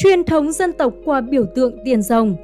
truyền 0.00 0.24
thống 0.24 0.52
dân 0.52 0.72
tộc 0.72 0.92
qua 1.04 1.20
biểu 1.20 1.44
tượng 1.54 1.72
tiền 1.84 2.02
rồng. 2.02 2.36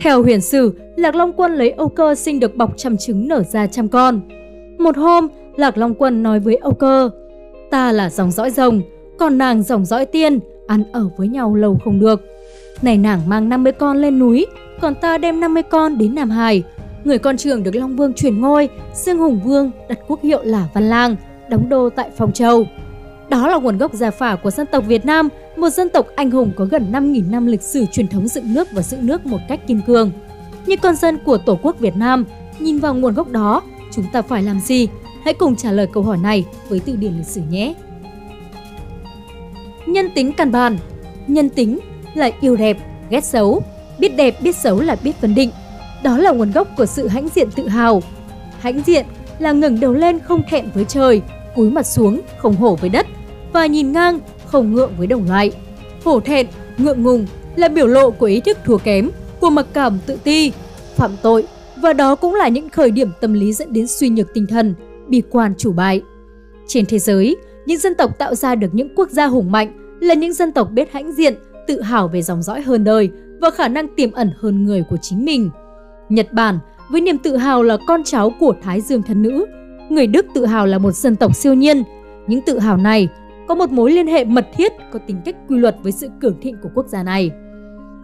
Theo 0.00 0.22
huyền 0.22 0.40
sử, 0.40 0.72
Lạc 0.96 1.14
Long 1.14 1.32
Quân 1.32 1.54
lấy 1.54 1.70
Âu 1.70 1.88
Cơ 1.88 2.14
sinh 2.14 2.40
được 2.40 2.56
bọc 2.56 2.76
trăm 2.76 2.96
trứng 2.96 3.28
nở 3.28 3.42
ra 3.42 3.66
trăm 3.66 3.88
con. 3.88 4.20
Một 4.78 4.96
hôm, 4.96 5.28
Lạc 5.56 5.78
Long 5.78 5.94
Quân 5.94 6.22
nói 6.22 6.40
với 6.40 6.56
Âu 6.56 6.72
Cơ, 6.72 7.10
ta 7.70 7.92
là 7.92 8.10
dòng 8.10 8.30
dõi 8.30 8.50
rồng, 8.50 8.80
còn 9.18 9.38
nàng 9.38 9.62
dòng 9.62 9.84
dõi 9.84 10.06
tiên, 10.06 10.38
ăn 10.66 10.84
ở 10.92 11.08
với 11.16 11.28
nhau 11.28 11.54
lâu 11.54 11.78
không 11.84 12.00
được. 12.00 12.20
Này 12.82 12.98
nàng 12.98 13.20
mang 13.28 13.48
50 13.48 13.72
con 13.72 13.96
lên 13.96 14.18
núi, 14.18 14.46
còn 14.80 14.94
ta 14.94 15.18
đem 15.18 15.40
50 15.40 15.62
con 15.62 15.98
đến 15.98 16.14
Nam 16.14 16.30
Hải. 16.30 16.62
Người 17.06 17.18
con 17.18 17.36
trưởng 17.36 17.62
được 17.62 17.74
Long 17.74 17.96
Vương 17.96 18.14
truyền 18.14 18.40
ngôi, 18.40 18.68
Dương 18.94 19.18
Hùng 19.18 19.40
Vương 19.44 19.70
đặt 19.88 19.98
quốc 20.08 20.22
hiệu 20.22 20.42
là 20.42 20.68
Văn 20.74 20.88
Lang, 20.88 21.16
đóng 21.48 21.68
đô 21.68 21.90
tại 21.90 22.10
Phong 22.16 22.32
Châu. 22.32 22.66
Đó 23.28 23.48
là 23.48 23.56
nguồn 23.56 23.78
gốc 23.78 23.94
gia 23.94 24.10
phả 24.10 24.36
của 24.36 24.50
dân 24.50 24.66
tộc 24.66 24.84
Việt 24.86 25.04
Nam, 25.04 25.28
một 25.56 25.68
dân 25.70 25.88
tộc 25.88 26.06
anh 26.16 26.30
hùng 26.30 26.52
có 26.56 26.64
gần 26.64 26.92
5.000 26.92 27.30
năm 27.30 27.46
lịch 27.46 27.62
sử 27.62 27.86
truyền 27.92 28.08
thống 28.08 28.28
dựng 28.28 28.54
nước 28.54 28.68
và 28.72 28.82
giữ 28.82 28.96
nước 29.00 29.26
một 29.26 29.38
cách 29.48 29.66
kiên 29.66 29.80
cường. 29.86 30.10
Như 30.66 30.76
con 30.76 30.96
dân 30.96 31.18
của 31.24 31.38
Tổ 31.38 31.58
quốc 31.62 31.78
Việt 31.78 31.96
Nam, 31.96 32.24
nhìn 32.58 32.78
vào 32.78 32.94
nguồn 32.94 33.14
gốc 33.14 33.30
đó, 33.30 33.62
chúng 33.92 34.04
ta 34.12 34.22
phải 34.22 34.42
làm 34.42 34.60
gì? 34.60 34.88
Hãy 35.24 35.34
cùng 35.34 35.56
trả 35.56 35.72
lời 35.72 35.86
câu 35.92 36.02
hỏi 36.02 36.18
này 36.18 36.44
với 36.68 36.80
từ 36.80 36.96
điển 36.96 37.16
lịch 37.16 37.26
sử 37.26 37.40
nhé. 37.50 37.74
Nhân 39.86 40.10
tính 40.14 40.32
căn 40.32 40.52
bản 40.52 40.78
Nhân 41.26 41.48
tính 41.48 41.78
là 42.14 42.30
yêu 42.40 42.56
đẹp, 42.56 42.76
ghét 43.10 43.24
xấu. 43.24 43.62
Biết 43.98 44.16
đẹp, 44.16 44.42
biết 44.42 44.56
xấu 44.56 44.80
là 44.80 44.96
biết 45.02 45.16
phân 45.20 45.34
định. 45.34 45.50
Đó 46.06 46.18
là 46.18 46.30
nguồn 46.30 46.52
gốc 46.52 46.68
của 46.76 46.86
sự 46.86 47.08
hãnh 47.08 47.28
diện 47.34 47.48
tự 47.56 47.68
hào. 47.68 48.02
Hãnh 48.60 48.82
diện 48.86 49.06
là 49.38 49.52
ngẩng 49.52 49.80
đầu 49.80 49.94
lên 49.94 50.18
không 50.18 50.42
thẹn 50.50 50.64
với 50.74 50.84
trời, 50.84 51.22
cúi 51.54 51.70
mặt 51.70 51.86
xuống 51.86 52.20
không 52.38 52.56
hổ 52.56 52.76
với 52.76 52.90
đất 52.90 53.06
và 53.52 53.66
nhìn 53.66 53.92
ngang 53.92 54.20
không 54.46 54.74
ngượng 54.74 54.92
với 54.98 55.06
đồng 55.06 55.28
loại. 55.28 55.52
Hổ 56.04 56.20
thẹn, 56.20 56.46
ngượng 56.78 57.02
ngùng 57.02 57.26
là 57.56 57.68
biểu 57.68 57.86
lộ 57.86 58.10
của 58.10 58.26
ý 58.26 58.40
thức 58.40 58.58
thua 58.64 58.78
kém, 58.78 59.10
của 59.40 59.50
mặc 59.50 59.66
cảm 59.72 59.98
tự 60.06 60.16
ti, 60.24 60.52
phạm 60.94 61.10
tội 61.22 61.46
và 61.82 61.92
đó 61.92 62.14
cũng 62.14 62.34
là 62.34 62.48
những 62.48 62.68
khởi 62.68 62.90
điểm 62.90 63.10
tâm 63.20 63.32
lý 63.32 63.52
dẫn 63.52 63.72
đến 63.72 63.86
suy 63.86 64.08
nhược 64.08 64.34
tinh 64.34 64.46
thần, 64.46 64.74
bi 65.08 65.22
quan 65.30 65.54
chủ 65.58 65.72
bại. 65.72 66.02
Trên 66.66 66.86
thế 66.86 66.98
giới, 66.98 67.36
những 67.66 67.78
dân 67.78 67.94
tộc 67.94 68.18
tạo 68.18 68.34
ra 68.34 68.54
được 68.54 68.70
những 68.72 68.88
quốc 68.96 69.10
gia 69.10 69.26
hùng 69.26 69.52
mạnh 69.52 69.98
là 70.00 70.14
những 70.14 70.32
dân 70.32 70.52
tộc 70.52 70.70
biết 70.70 70.92
hãnh 70.92 71.12
diện, 71.12 71.34
tự 71.66 71.82
hào 71.82 72.08
về 72.08 72.22
dòng 72.22 72.42
dõi 72.42 72.60
hơn 72.60 72.84
đời 72.84 73.10
và 73.40 73.50
khả 73.50 73.68
năng 73.68 73.88
tiềm 73.96 74.12
ẩn 74.12 74.30
hơn 74.38 74.64
người 74.64 74.84
của 74.90 74.96
chính 75.02 75.24
mình. 75.24 75.50
Nhật 76.08 76.32
Bản 76.32 76.58
với 76.90 77.00
niềm 77.00 77.18
tự 77.18 77.36
hào 77.36 77.62
là 77.62 77.76
con 77.86 78.04
cháu 78.04 78.30
của 78.40 78.54
Thái 78.62 78.80
Dương 78.80 79.02
thần 79.02 79.22
nữ, 79.22 79.46
người 79.90 80.06
Đức 80.06 80.26
tự 80.34 80.46
hào 80.46 80.66
là 80.66 80.78
một 80.78 80.92
dân 80.92 81.16
tộc 81.16 81.36
siêu 81.36 81.54
nhiên. 81.54 81.82
Những 82.26 82.40
tự 82.40 82.58
hào 82.58 82.76
này 82.76 83.08
có 83.48 83.54
một 83.54 83.70
mối 83.70 83.92
liên 83.92 84.06
hệ 84.06 84.24
mật 84.24 84.46
thiết 84.56 84.72
có 84.92 84.98
tính 84.98 85.16
cách 85.24 85.36
quy 85.48 85.58
luật 85.58 85.76
với 85.82 85.92
sự 85.92 86.08
cường 86.20 86.40
thịnh 86.40 86.56
của 86.62 86.68
quốc 86.74 86.86
gia 86.88 87.02
này. 87.02 87.30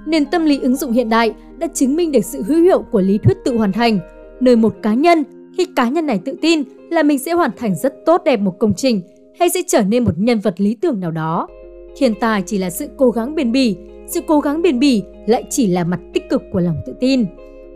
Nền 0.06 0.24
tâm 0.24 0.44
lý 0.44 0.60
ứng 0.60 0.76
dụng 0.76 0.92
hiện 0.92 1.08
đại 1.08 1.34
đã 1.58 1.66
chứng 1.74 1.96
minh 1.96 2.12
được 2.12 2.24
sự 2.24 2.42
hữu 2.42 2.62
hiệu 2.62 2.82
của 2.82 3.00
lý 3.00 3.18
thuyết 3.18 3.36
tự 3.44 3.56
hoàn 3.56 3.72
thành, 3.72 3.98
nơi 4.40 4.56
một 4.56 4.74
cá 4.82 4.94
nhân 4.94 5.24
khi 5.56 5.66
cá 5.76 5.88
nhân 5.88 6.06
này 6.06 6.20
tự 6.24 6.34
tin 6.42 6.62
là 6.90 7.02
mình 7.02 7.18
sẽ 7.18 7.32
hoàn 7.32 7.50
thành 7.56 7.74
rất 7.74 7.94
tốt 8.06 8.22
đẹp 8.24 8.36
một 8.36 8.58
công 8.58 8.74
trình 8.74 9.02
hay 9.38 9.50
sẽ 9.50 9.60
trở 9.66 9.82
nên 9.82 10.04
một 10.04 10.12
nhân 10.16 10.38
vật 10.38 10.54
lý 10.60 10.74
tưởng 10.74 11.00
nào 11.00 11.10
đó. 11.10 11.48
Thiên 11.96 12.14
tài 12.20 12.42
chỉ 12.42 12.58
là 12.58 12.70
sự 12.70 12.88
cố 12.96 13.10
gắng 13.10 13.34
bền 13.34 13.52
bỉ, 13.52 13.76
sự 14.06 14.20
cố 14.26 14.40
gắng 14.40 14.62
bền 14.62 14.78
bỉ 14.78 15.02
lại 15.26 15.44
chỉ 15.50 15.66
là 15.66 15.84
mặt 15.84 16.00
tích 16.14 16.30
cực 16.30 16.42
của 16.52 16.60
lòng 16.60 16.76
tự 16.86 16.94
tin. 17.00 17.26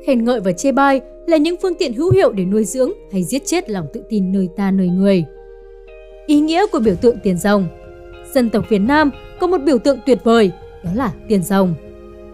Khen 0.07 0.25
ngợi 0.25 0.41
và 0.41 0.53
chê 0.53 0.73
bai 0.73 1.01
là 1.27 1.37
những 1.37 1.57
phương 1.62 1.75
tiện 1.79 1.93
hữu 1.93 2.12
hiệu 2.12 2.33
để 2.33 2.45
nuôi 2.45 2.65
dưỡng 2.65 2.93
hay 3.12 3.25
giết 3.25 3.47
chết 3.47 3.71
lòng 3.71 3.87
tự 3.93 4.03
tin 4.09 4.33
nơi 4.33 4.49
ta 4.57 4.71
nơi 4.71 4.89
người. 4.89 5.25
Ý 6.27 6.41
nghĩa 6.41 6.67
của 6.67 6.79
biểu 6.79 6.95
tượng 6.95 7.17
tiền 7.23 7.39
rồng 7.39 7.67
Dân 8.33 8.51
tộc 8.51 8.65
Việt 8.69 8.79
Nam 8.79 9.11
có 9.41 9.47
một 9.47 9.59
biểu 9.59 9.79
tượng 9.79 9.99
tuyệt 10.07 10.19
vời, 10.25 10.51
đó 10.84 10.91
là 10.95 11.12
tiền 11.28 11.43
rồng. 11.43 11.75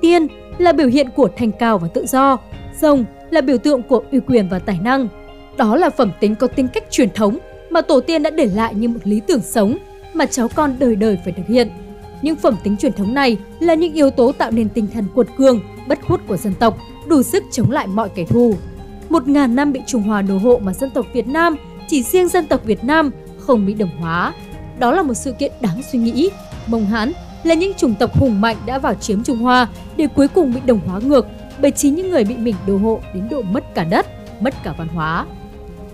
Tiên 0.01 0.27
là 0.59 0.73
biểu 0.73 0.89
hiện 0.89 1.09
của 1.17 1.29
thành 1.37 1.53
cao 1.53 1.79
và 1.79 1.89
tự 1.89 2.07
do, 2.07 2.39
rồng 2.81 3.05
là 3.31 3.41
biểu 3.41 3.59
tượng 3.59 3.83
của 3.83 4.03
uy 4.13 4.21
quyền 4.27 4.49
và 4.49 4.59
tài 4.59 4.79
năng. 4.83 5.09
Đó 5.57 5.77
là 5.77 5.91
phẩm 5.91 6.11
tính 6.21 6.35
có 6.35 6.47
tính 6.47 6.69
cách 6.69 6.85
truyền 6.91 7.11
thống 7.11 7.39
mà 7.71 7.81
tổ 7.81 8.01
tiên 8.01 8.23
đã 8.23 8.31
để 8.31 8.47
lại 8.55 8.75
như 8.75 8.89
một 8.89 9.01
lý 9.05 9.21
tưởng 9.27 9.43
sống 9.43 9.77
mà 10.15 10.27
cháu 10.27 10.49
con 10.55 10.77
đời 10.79 10.97
đời 10.97 11.19
phải 11.25 11.33
thực 11.33 11.47
hiện. 11.47 11.69
Những 12.23 12.37
phẩm 12.37 12.57
tính 12.65 12.77
truyền 12.77 12.93
thống 12.93 13.15
này 13.15 13.37
là 13.61 13.75
những 13.75 13.93
yếu 13.93 14.11
tố 14.11 14.33
tạo 14.33 14.51
nên 14.51 14.69
tinh 14.69 14.87
thần 14.95 15.05
cuột 15.15 15.27
cường, 15.39 15.61
bất 15.89 15.99
khuất 16.07 16.21
của 16.29 16.37
dân 16.37 16.55
tộc, 16.59 16.79
đủ 17.07 17.23
sức 17.23 17.45
chống 17.53 17.71
lại 17.71 17.87
mọi 17.87 18.09
kẻ 18.15 18.25
thù. 18.25 18.55
Một 19.09 19.29
ngàn 19.29 19.57
năm 19.57 19.73
bị 19.73 19.81
Trung 19.87 20.03
Hoa 20.03 20.23
đồ 20.23 20.39
hộ 20.39 20.61
mà 20.63 20.75
dân 20.75 20.91
tộc 20.91 21.07
Việt 21.13 21.29
Nam, 21.29 21.57
chỉ 21.89 22.03
riêng 22.03 22.29
dân 22.29 22.47
tộc 22.47 22.65
Việt 22.65 22.85
Nam 22.85 23.11
không 23.39 23.67
bị 23.67 23.75
đồng 23.75 23.97
hóa. 24.01 24.33
Đó 24.79 24.93
là 24.93 25.03
một 25.03 25.15
sự 25.15 25.33
kiện 25.33 25.53
đáng 25.61 25.81
suy 25.93 25.99
nghĩ. 25.99 26.31
Mông 26.67 26.87
Hán 26.87 27.13
là 27.45 27.55
những 27.55 27.75
chủng 27.75 27.95
tộc 27.95 28.19
hùng 28.19 28.41
mạnh 28.41 28.57
đã 28.67 28.79
vào 28.79 28.95
chiếm 28.95 29.25
Trung 29.25 29.39
Hoa 29.39 29.69
để 29.97 30.07
cuối 30.07 30.29
cùng 30.29 30.55
bị 30.55 30.61
đồng 30.67 30.81
hóa 30.87 31.01
ngược 31.01 31.27
bởi 31.61 31.71
chính 31.71 31.95
những 31.95 32.11
người 32.11 32.25
bị 32.25 32.37
mình 32.37 32.55
đồ 32.67 32.77
hộ 32.77 33.01
đến 33.15 33.29
độ 33.31 33.43
mất 33.43 33.75
cả 33.75 33.85
đất, 33.85 34.07
mất 34.41 34.55
cả 34.65 34.75
văn 34.79 34.89
hóa. 34.89 35.27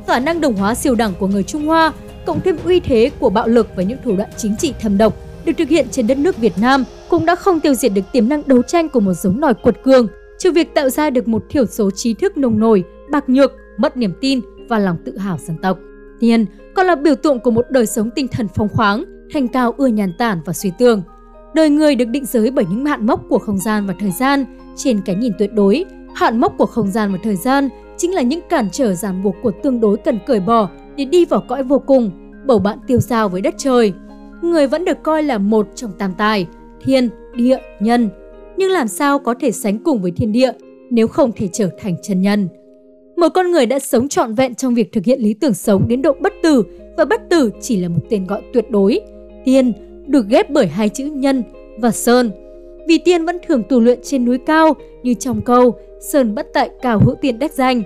Khả 0.07 0.19
năng 0.19 0.41
đồng 0.41 0.57
hóa 0.57 0.75
siêu 0.75 0.95
đẳng 0.95 1.13
của 1.19 1.27
người 1.27 1.43
Trung 1.43 1.67
Hoa 1.67 1.93
cộng 2.27 2.41
thêm 2.41 2.57
uy 2.65 2.81
thế 2.81 3.11
của 3.19 3.31
bạo 3.31 3.49
lực 3.49 3.69
và 3.77 3.83
những 3.83 3.99
thủ 4.05 4.17
đoạn 4.17 4.31
chính 4.37 4.57
trị 4.57 4.75
thâm 4.81 4.99
độc 4.99 5.15
được 5.45 5.53
thực 5.59 5.69
hiện 5.69 5.87
trên 5.91 6.07
đất 6.07 6.19
nước 6.19 6.37
Việt 6.37 6.59
Nam 6.59 6.85
cũng 7.09 7.27
đã 7.27 7.35
không 7.35 7.61
tiêu 7.61 7.75
diệt 7.75 7.93
được 7.95 8.03
tiềm 8.13 8.29
năng 8.29 8.43
đấu 8.47 8.63
tranh 8.63 8.89
của 8.89 9.01
một 9.01 9.15
giống 9.15 9.41
nòi 9.41 9.55
quật 9.55 9.83
cường, 9.83 10.09
trừ 10.39 10.53
việc 10.53 10.75
tạo 10.75 10.91
ra 10.91 11.11
được 11.11 11.29
một 11.29 11.45
thiểu 11.51 11.67
số 11.67 11.91
trí 11.91 12.15
thức 12.15 12.37
nông 12.37 12.59
nổi, 12.59 12.85
bạc 13.11 13.29
nhược, 13.29 13.53
mất 13.77 13.97
niềm 13.97 14.13
tin 14.21 14.41
và 14.69 14.79
lòng 14.79 14.97
tự 15.05 15.19
hào 15.19 15.39
dân 15.39 15.57
tộc. 15.63 15.79
Tiền 16.21 16.47
còn 16.75 16.87
là 16.87 16.95
biểu 16.95 17.15
tượng 17.15 17.41
của 17.41 17.51
một 17.51 17.67
đời 17.71 17.87
sống 17.87 18.11
tinh 18.15 18.29
thần 18.29 18.49
phong 18.55 18.69
khoáng, 18.69 19.05
thành 19.33 19.49
cao 19.49 19.75
ưa 19.79 19.87
nhàn 19.87 20.13
tản 20.19 20.41
và 20.45 20.53
suy 20.53 20.73
tưởng. 20.79 21.03
Đời 21.55 21.71
người 21.71 21.95
được 21.95 22.05
định 22.05 22.25
giới 22.27 22.51
bởi 22.51 22.65
những 22.71 22.87
hạn 22.87 23.07
mốc 23.07 23.23
của 23.29 23.39
không 23.39 23.59
gian 23.59 23.87
và 23.87 23.95
thời 24.01 24.11
gian, 24.11 24.45
trên 24.77 25.01
cái 25.05 25.17
nhìn 25.17 25.33
tuyệt 25.39 25.53
đối, 25.55 25.85
hạn 26.15 26.41
mốc 26.41 26.55
của 26.59 26.67
không 26.67 26.91
gian 26.91 27.13
và 27.13 27.19
thời 27.23 27.37
gian 27.37 27.69
chính 27.97 28.15
là 28.15 28.23
những 28.23 28.41
cản 28.49 28.69
trở 28.73 28.95
ràng 28.95 29.23
buộc 29.23 29.35
của 29.43 29.53
tương 29.63 29.81
đối 29.81 29.97
cần 29.97 30.19
cởi 30.27 30.41
bỏ 30.41 30.69
để 30.97 31.05
đi 31.05 31.25
vào 31.25 31.45
cõi 31.49 31.63
vô 31.63 31.79
cùng, 31.79 32.11
bầu 32.47 32.59
bạn 32.59 32.79
tiêu 32.87 32.99
giao 32.99 33.29
với 33.29 33.41
đất 33.41 33.55
trời. 33.59 33.93
Người 34.43 34.67
vẫn 34.67 34.85
được 34.85 35.03
coi 35.03 35.23
là 35.23 35.39
một 35.39 35.69
trong 35.75 35.93
tam 35.99 36.15
tài, 36.19 36.47
thiên, 36.85 37.09
địa, 37.35 37.59
nhân. 37.81 38.09
Nhưng 38.59 38.71
làm 38.71 38.89
sao 38.89 39.19
có 39.19 39.35
thể 39.41 39.53
sánh 39.53 39.79
cùng 39.79 40.03
với 40.03 40.11
thiên 40.11 40.33
địa 40.33 40.53
nếu 40.91 41.09
không 41.09 41.33
thể 41.33 41.49
trở 41.53 41.71
thành 41.79 41.95
chân 42.03 42.23
nhân? 42.23 42.49
Một 43.17 43.29
con 43.29 43.51
người 43.51 43.67
đã 43.67 43.79
sống 43.79 44.09
trọn 44.09 44.35
vẹn 44.35 44.55
trong 44.55 44.75
việc 44.75 44.93
thực 44.93 45.05
hiện 45.05 45.21
lý 45.21 45.35
tưởng 45.35 45.55
sống 45.55 45.89
đến 45.89 46.03
độ 46.03 46.13
bất 46.21 46.33
tử 46.43 46.63
và 46.97 47.05
bất 47.05 47.21
tử 47.31 47.51
chỉ 47.61 47.77
là 47.77 47.89
một 47.89 48.01
tên 48.11 48.27
gọi 48.27 48.43
tuyệt 48.53 48.71
đối. 48.71 49.01
Tiên 49.45 49.73
được 50.07 50.29
ghép 50.29 50.51
bởi 50.51 50.67
hai 50.67 50.89
chữ 50.89 51.05
nhân 51.05 51.43
và 51.79 51.91
sơn. 51.91 52.31
Vì 52.89 52.99
tiên 52.99 53.25
vẫn 53.25 53.39
thường 53.47 53.63
tu 53.69 53.81
luyện 53.81 53.99
trên 54.03 54.25
núi 54.25 54.39
cao 54.39 54.77
như 55.03 55.15
trong 55.15 55.43
câu 55.43 55.75
Sơn 56.01 56.35
bất 56.35 56.47
tại 56.55 56.71
cao 56.83 56.99
hữu 56.99 57.15
tiên 57.15 57.39
đắc 57.39 57.53
danh. 57.53 57.83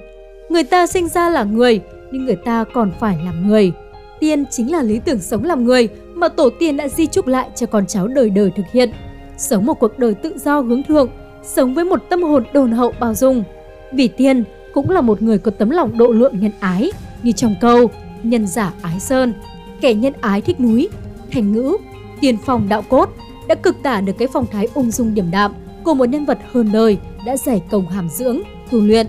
Người 0.49 0.65
ta 0.65 0.87
sinh 0.87 1.09
ra 1.09 1.31
là 1.31 1.45
người, 1.45 1.81
nhưng 2.13 2.25
người 2.25 2.37
ta 2.37 2.65
còn 2.73 2.93
phải 3.01 3.17
làm 3.25 3.49
người. 3.49 3.73
Tiên 4.21 4.45
chính 4.51 4.73
là 4.73 4.83
lý 4.83 5.01
tưởng 5.05 5.19
sống 5.19 5.45
làm 5.45 5.65
người 5.65 5.89
mà 6.15 6.29
tổ 6.29 6.51
tiên 6.59 6.77
đã 6.77 6.89
di 6.89 7.07
trúc 7.07 7.27
lại 7.27 7.51
cho 7.57 7.67
con 7.67 7.87
cháu 7.87 8.09
đời 8.09 8.31
đời 8.31 8.51
thực 8.57 8.67
hiện. 8.73 8.91
Sống 9.37 9.67
một 9.67 9.75
cuộc 9.75 9.99
đời 9.99 10.15
tự 10.15 10.39
do 10.39 10.61
hướng 10.61 10.83
thượng, 10.83 11.11
sống 11.43 11.75
với 11.75 11.85
một 11.85 12.03
tâm 12.09 12.23
hồn 12.23 12.45
đồn 12.53 12.73
hậu 12.73 12.93
bao 13.01 13.15
dung. 13.15 13.45
Vì 13.93 14.09
tiên 14.09 14.45
cũng 14.75 14.91
là 14.91 15.01
một 15.01 15.23
người 15.23 15.39
có 15.39 15.51
tấm 15.51 15.71
lòng 15.71 15.99
độ 15.99 16.07
lượng 16.07 16.41
nhân 16.41 16.53
ái, 16.61 16.93
như 17.23 17.33
trong 17.33 17.55
câu 17.61 17.91
nhân 18.23 18.47
giả 18.47 18.73
ái 18.83 19.01
sơn, 19.01 19.33
kẻ 19.81 19.95
nhân 19.95 20.13
ái 20.21 20.41
thích 20.41 20.61
núi, 20.61 20.89
thành 21.31 21.53
ngữ, 21.53 21.77
tiền 22.21 22.37
phong 22.45 22.69
đạo 22.69 22.83
cốt 22.89 23.09
đã 23.49 23.55
cực 23.55 23.83
tả 23.83 24.01
được 24.01 24.13
cái 24.19 24.29
phong 24.33 24.47
thái 24.47 24.69
ung 24.75 24.91
dung 24.91 25.15
điểm 25.15 25.31
đạm 25.31 25.55
của 25.85 25.95
một 25.95 26.05
nhân 26.05 26.25
vật 26.25 26.39
hơn 26.53 26.71
đời 26.73 26.99
đã 27.27 27.37
giải 27.37 27.63
công 27.71 27.89
hàm 27.89 28.09
dưỡng, 28.09 28.41
tu 28.71 28.81
luyện, 28.81 29.07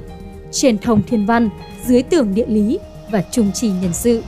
trên 0.52 0.78
thông 0.78 1.02
thiên 1.08 1.26
văn, 1.26 1.50
dưới 1.86 2.02
tưởng 2.02 2.34
địa 2.36 2.46
lý 2.48 2.80
và 3.12 3.24
trung 3.32 3.52
trì 3.52 3.68
nhân 3.68 3.94
sự. 3.94 4.24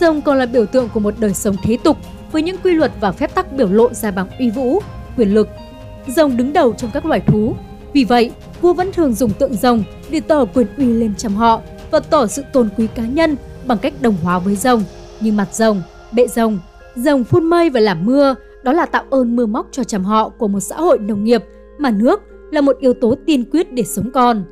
Rồng 0.00 0.22
còn 0.22 0.38
là 0.38 0.46
biểu 0.46 0.66
tượng 0.66 0.88
của 0.94 1.00
một 1.00 1.14
đời 1.18 1.34
sống 1.34 1.56
thế 1.62 1.78
tục 1.84 1.96
với 2.32 2.42
những 2.42 2.56
quy 2.64 2.74
luật 2.74 2.92
và 3.00 3.12
phép 3.12 3.34
tắc 3.34 3.52
biểu 3.52 3.68
lộ 3.68 3.94
ra 3.94 4.10
bằng 4.10 4.28
uy 4.38 4.50
vũ, 4.50 4.82
quyền 5.16 5.34
lực. 5.34 5.48
Rồng 6.06 6.36
đứng 6.36 6.52
đầu 6.52 6.72
trong 6.72 6.90
các 6.94 7.06
loài 7.06 7.20
thú. 7.20 7.54
Vì 7.92 8.04
vậy, 8.04 8.30
vua 8.60 8.72
vẫn 8.72 8.92
thường 8.92 9.14
dùng 9.14 9.30
tượng 9.30 9.54
rồng 9.54 9.82
để 10.10 10.20
tỏ 10.20 10.44
quyền 10.44 10.66
uy 10.76 10.86
lên 10.86 11.14
trong 11.14 11.34
họ 11.34 11.60
và 11.90 12.00
tỏ 12.00 12.26
sự 12.26 12.42
tôn 12.52 12.68
quý 12.76 12.86
cá 12.94 13.06
nhân 13.06 13.36
bằng 13.66 13.78
cách 13.78 13.94
đồng 14.00 14.16
hóa 14.22 14.38
với 14.38 14.56
rồng 14.56 14.82
như 15.20 15.32
mặt 15.32 15.48
rồng, 15.52 15.82
bệ 16.12 16.26
rồng, 16.26 16.58
rồng 16.96 17.24
phun 17.24 17.44
mây 17.44 17.70
và 17.70 17.80
làm 17.80 18.06
mưa, 18.06 18.34
đó 18.62 18.72
là 18.72 18.86
tạo 18.86 19.04
ơn 19.10 19.36
mưa 19.36 19.46
móc 19.46 19.68
cho 19.72 19.84
chằm 19.84 20.04
họ 20.04 20.28
của 20.28 20.48
một 20.48 20.60
xã 20.60 20.76
hội 20.76 20.98
nông 20.98 21.24
nghiệp 21.24 21.44
mà 21.78 21.90
nước 21.90 22.22
là 22.50 22.60
một 22.60 22.76
yếu 22.80 22.94
tố 22.94 23.14
tiên 23.26 23.44
quyết 23.50 23.72
để 23.72 23.82
sống 23.82 24.10
còn. 24.10 24.44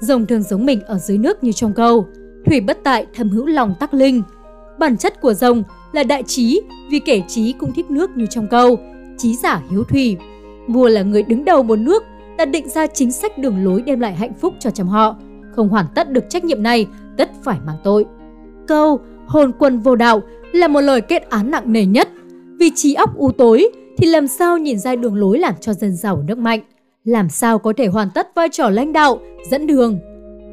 Rồng 0.00 0.26
thường 0.26 0.42
giống 0.42 0.66
mình 0.66 0.80
ở 0.80 0.98
dưới 0.98 1.18
nước 1.18 1.44
như 1.44 1.52
trong 1.52 1.74
câu, 1.74 2.06
thủy 2.46 2.60
bất 2.60 2.78
tại 2.84 3.06
thầm 3.14 3.28
hữu 3.28 3.46
lòng 3.46 3.74
tắc 3.80 3.94
linh. 3.94 4.22
Bản 4.78 4.96
chất 4.96 5.20
của 5.20 5.34
rồng 5.34 5.62
là 5.92 6.02
đại 6.02 6.22
trí 6.22 6.60
vì 6.90 6.98
kẻ 6.98 7.20
trí 7.28 7.52
cũng 7.52 7.72
thích 7.72 7.90
nước 7.90 8.16
như 8.16 8.26
trong 8.26 8.46
câu, 8.50 8.78
trí 9.18 9.36
giả 9.36 9.62
hiếu 9.70 9.84
thủy. 9.84 10.16
Vua 10.68 10.88
là 10.88 11.02
người 11.02 11.22
đứng 11.22 11.44
đầu 11.44 11.62
một 11.62 11.76
nước 11.76 12.02
đã 12.38 12.44
định 12.44 12.68
ra 12.68 12.86
chính 12.86 13.12
sách 13.12 13.38
đường 13.38 13.64
lối 13.64 13.82
đem 13.82 14.00
lại 14.00 14.14
hạnh 14.14 14.32
phúc 14.40 14.54
cho 14.58 14.70
trăm 14.70 14.88
họ, 14.88 15.16
không 15.56 15.68
hoàn 15.68 15.86
tất 15.94 16.10
được 16.10 16.24
trách 16.28 16.44
nhiệm 16.44 16.62
này, 16.62 16.86
tất 17.16 17.30
phải 17.42 17.58
mang 17.66 17.76
tội. 17.84 18.04
Câu 18.66 19.00
hồn 19.26 19.52
quân 19.58 19.80
vô 19.80 19.96
đạo 19.96 20.22
là 20.52 20.68
một 20.68 20.80
lời 20.80 21.00
kết 21.00 21.30
án 21.30 21.50
nặng 21.50 21.72
nề 21.72 21.86
nhất. 21.86 22.08
Vì 22.58 22.70
trí 22.74 22.94
óc 22.94 23.16
u 23.16 23.32
tối 23.32 23.68
thì 23.98 24.06
làm 24.06 24.26
sao 24.26 24.58
nhìn 24.58 24.78
ra 24.78 24.96
đường 24.96 25.14
lối 25.14 25.38
làm 25.38 25.54
cho 25.60 25.72
dân 25.72 25.96
giàu 25.96 26.22
nước 26.26 26.38
mạnh, 26.38 26.60
làm 27.04 27.28
sao 27.28 27.58
có 27.58 27.72
thể 27.76 27.86
hoàn 27.86 28.08
tất 28.14 28.28
vai 28.34 28.48
trò 28.52 28.70
lãnh 28.70 28.92
đạo, 28.92 29.18
dẫn 29.50 29.66
đường. 29.66 29.98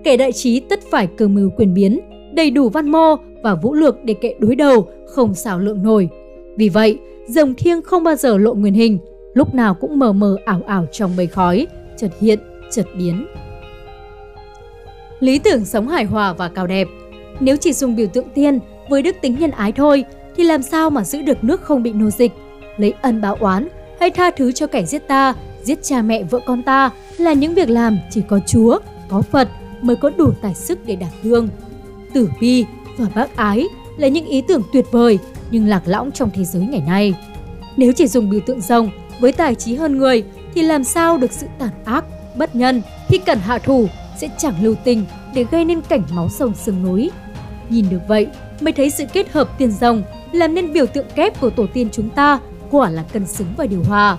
Kẻ 0.03 0.17
đại 0.17 0.31
trí 0.31 0.59
tất 0.59 0.79
phải 0.91 1.07
cơ 1.07 1.27
mưu 1.27 1.49
quyền 1.57 1.73
biến, 1.73 1.99
đầy 2.33 2.51
đủ 2.51 2.69
văn 2.69 2.91
mô 2.91 3.15
và 3.43 3.55
vũ 3.55 3.73
lược 3.73 4.03
để 4.03 4.13
kệ 4.13 4.35
đối 4.39 4.55
đầu, 4.55 4.87
không 5.07 5.33
xảo 5.33 5.59
lượng 5.59 5.83
nổi. 5.83 6.09
Vì 6.57 6.69
vậy, 6.69 6.99
rồng 7.27 7.53
thiêng 7.55 7.81
không 7.81 8.03
bao 8.03 8.15
giờ 8.15 8.37
lộ 8.37 8.53
nguyên 8.53 8.73
hình, 8.73 8.99
lúc 9.33 9.53
nào 9.53 9.73
cũng 9.73 9.99
mờ 9.99 10.13
mờ 10.13 10.37
ảo 10.45 10.61
ảo 10.67 10.85
trong 10.91 11.15
mây 11.15 11.27
khói, 11.27 11.67
chợt 11.97 12.09
hiện, 12.19 12.39
chợt 12.71 12.85
biến. 12.97 13.27
Lý 15.19 15.39
tưởng 15.39 15.65
sống 15.65 15.87
hài 15.87 16.05
hòa 16.05 16.33
và 16.33 16.49
cao 16.49 16.67
đẹp. 16.67 16.87
Nếu 17.39 17.57
chỉ 17.57 17.73
dùng 17.73 17.95
biểu 17.95 18.07
tượng 18.07 18.29
tiên 18.33 18.59
với 18.89 19.01
đức 19.01 19.15
tính 19.21 19.35
nhân 19.39 19.51
ái 19.51 19.71
thôi, 19.71 20.03
thì 20.37 20.43
làm 20.43 20.61
sao 20.61 20.89
mà 20.89 21.03
giữ 21.03 21.21
được 21.21 21.43
nước 21.43 21.61
không 21.61 21.83
bị 21.83 21.93
nô 21.93 22.09
dịch? 22.09 22.31
Lấy 22.77 22.93
ân 23.01 23.21
báo 23.21 23.37
oán 23.39 23.67
hay 23.99 24.09
tha 24.09 24.31
thứ 24.31 24.51
cho 24.51 24.67
kẻ 24.67 24.85
giết 24.85 25.07
ta, 25.07 25.33
giết 25.63 25.83
cha 25.83 26.01
mẹ 26.01 26.23
vợ 26.23 26.39
con 26.45 26.63
ta 26.63 26.89
là 27.17 27.33
những 27.33 27.53
việc 27.53 27.69
làm 27.69 27.97
chỉ 28.11 28.21
có 28.27 28.39
Chúa, 28.47 28.79
có 29.09 29.21
Phật 29.21 29.49
mới 29.81 29.95
có 29.95 30.11
đủ 30.17 30.31
tài 30.41 30.53
sức 30.53 30.79
để 30.85 30.95
đảm 30.95 31.09
đương. 31.23 31.49
Tử 32.13 32.29
bi 32.41 32.65
và 32.97 33.05
bác 33.15 33.35
ái 33.35 33.65
là 33.97 34.07
những 34.07 34.25
ý 34.25 34.41
tưởng 34.47 34.61
tuyệt 34.73 34.85
vời 34.91 35.19
nhưng 35.55 35.67
lạc 35.67 35.81
lõng 35.85 36.11
trong 36.11 36.29
thế 36.33 36.43
giới 36.45 36.65
ngày 36.65 36.81
nay. 36.87 37.13
Nếu 37.77 37.91
chỉ 37.93 38.07
dùng 38.07 38.29
biểu 38.29 38.39
tượng 38.45 38.61
rồng 38.61 38.89
với 39.19 39.31
tài 39.31 39.55
trí 39.55 39.75
hơn 39.75 39.97
người 39.97 40.23
thì 40.53 40.61
làm 40.61 40.83
sao 40.83 41.17
được 41.17 41.31
sự 41.31 41.47
tàn 41.59 41.69
ác, 41.85 42.05
bất 42.37 42.55
nhân 42.55 42.81
khi 43.07 43.17
cần 43.17 43.39
hạ 43.39 43.57
thủ 43.57 43.87
sẽ 44.17 44.27
chẳng 44.37 44.63
lưu 44.63 44.75
tình 44.83 45.05
để 45.33 45.45
gây 45.51 45.65
nên 45.65 45.81
cảnh 45.81 46.03
máu 46.11 46.29
sông 46.29 46.53
sương 46.55 46.83
núi. 46.83 47.11
Nhìn 47.69 47.85
được 47.89 47.99
vậy 48.07 48.27
mới 48.61 48.73
thấy 48.73 48.89
sự 48.89 49.03
kết 49.13 49.31
hợp 49.31 49.57
tiền 49.57 49.71
rồng 49.71 50.03
làm 50.31 50.55
nên 50.55 50.73
biểu 50.73 50.85
tượng 50.85 51.07
kép 51.15 51.41
của 51.41 51.49
tổ 51.49 51.65
tiên 51.73 51.89
chúng 51.91 52.09
ta 52.09 52.39
quả 52.71 52.89
là 52.89 53.03
cân 53.13 53.27
xứng 53.27 53.47
và 53.57 53.65
điều 53.65 53.83
hòa. 53.83 54.17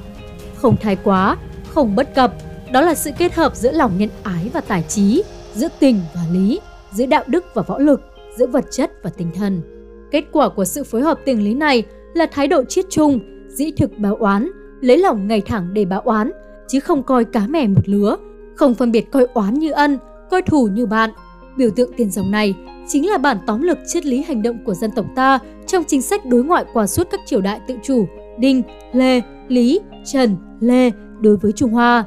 Không 0.55 0.77
thái 0.77 0.97
quá, 1.05 1.37
không 1.69 1.97
bất 1.97 2.15
cập, 2.15 2.35
đó 2.73 2.81
là 2.81 2.95
sự 2.95 3.11
kết 3.19 3.35
hợp 3.35 3.57
giữa 3.57 3.73
lòng 3.73 3.99
nhân 3.99 4.09
ái 4.23 4.51
và 4.53 4.61
tài 4.61 4.83
trí, 4.83 5.23
giữa 5.55 5.69
tình 5.79 6.01
và 6.15 6.21
lý, 6.33 6.61
giữa 6.93 7.07
đạo 7.07 7.25
đức 7.27 7.45
và 7.55 7.63
võ 7.63 7.79
lực, 7.79 8.01
giữa 8.39 8.47
vật 8.47 8.65
chất 8.71 8.91
và 9.03 9.11
tinh 9.17 9.31
thần. 9.35 9.76
Kết 10.17 10.25
quả 10.33 10.49
của 10.49 10.65
sự 10.65 10.85
phối 10.85 11.03
hợp 11.03 11.19
tình 11.25 11.45
lý 11.45 11.55
này 11.55 11.83
là 12.15 12.27
thái 12.27 12.49
độ 12.49 12.65
chiết 12.65 12.85
chung, 12.91 13.21
dĩ 13.49 13.71
thực 13.71 13.99
báo 13.99 14.17
oán, 14.17 14.51
lấy 14.81 14.99
lòng 14.99 15.29
ngày 15.29 15.41
thẳng 15.41 15.69
để 15.73 15.85
báo 15.85 16.01
oán, 16.01 16.31
chứ 16.69 16.81
không 16.81 17.03
coi 17.03 17.25
cá 17.25 17.47
mè 17.47 17.67
một 17.67 17.81
lứa, 17.85 18.17
không 18.55 18.75
phân 18.75 18.93
biệt 18.93 19.11
coi 19.11 19.27
oán 19.35 19.55
như 19.55 19.71
ân, 19.71 19.99
coi 20.31 20.43
thù 20.43 20.69
như 20.73 20.87
bạn. 20.87 21.11
Biểu 21.57 21.71
tượng 21.71 21.91
tiền 21.97 22.11
dòng 22.11 22.31
này 22.31 22.55
chính 22.89 23.09
là 23.09 23.19
bản 23.19 23.39
tóm 23.47 23.63
lược 23.63 23.79
triết 23.87 24.07
lý 24.07 24.23
hành 24.23 24.43
động 24.43 24.59
của 24.65 24.75
dân 24.75 24.91
tộc 24.97 25.07
ta 25.17 25.39
trong 25.67 25.85
chính 25.85 26.03
sách 26.03 26.27
đối 26.27 26.45
ngoại 26.45 26.65
qua 26.73 26.87
suốt 26.87 27.09
các 27.11 27.21
triều 27.27 27.41
đại 27.41 27.61
tự 27.69 27.75
chủ 27.83 28.07
Đinh, 28.39 28.63
Lê, 28.93 29.21
Lý, 29.49 29.81
Trần, 30.05 30.37
Lê 30.61 30.91
đối 31.21 31.37
với 31.37 31.53
Trung 31.53 31.71
Hoa. 31.71 32.05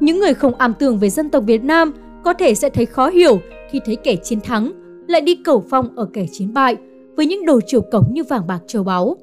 Những 0.00 0.18
người 0.18 0.34
không 0.34 0.54
am 0.54 0.74
tường 0.74 0.98
về 0.98 1.10
dân 1.10 1.30
tộc 1.30 1.44
Việt 1.46 1.64
Nam 1.64 1.92
có 2.24 2.32
thể 2.32 2.54
sẽ 2.54 2.70
thấy 2.70 2.86
khó 2.86 3.08
hiểu 3.08 3.40
khi 3.70 3.80
thấy 3.84 3.96
kẻ 3.96 4.16
chiến 4.16 4.40
thắng 4.40 4.72
lại 5.08 5.20
đi 5.20 5.34
cầu 5.34 5.64
phong 5.70 5.96
ở 5.96 6.08
kẻ 6.12 6.26
chiến 6.32 6.54
bại 6.54 6.76
với 7.16 7.26
những 7.26 7.46
đồ 7.46 7.60
triều 7.66 7.80
cống 7.80 8.04
như 8.12 8.24
vàng 8.24 8.46
bạc 8.46 8.60
châu 8.66 8.84
báu. 8.84 9.16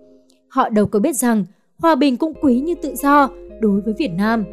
Họ 0.48 0.70
đâu 0.70 0.86
có 0.86 1.00
biết 1.00 1.16
rằng 1.16 1.46
hòa 1.78 1.96
bình 1.96 2.18
cũng 2.18 2.34
quý 2.42 2.60
như 2.60 2.76
tự 2.76 2.96
do 2.96 3.30
đối 3.60 3.82
với 3.82 3.94
Việt 3.98 4.12
Nam. 4.18 4.44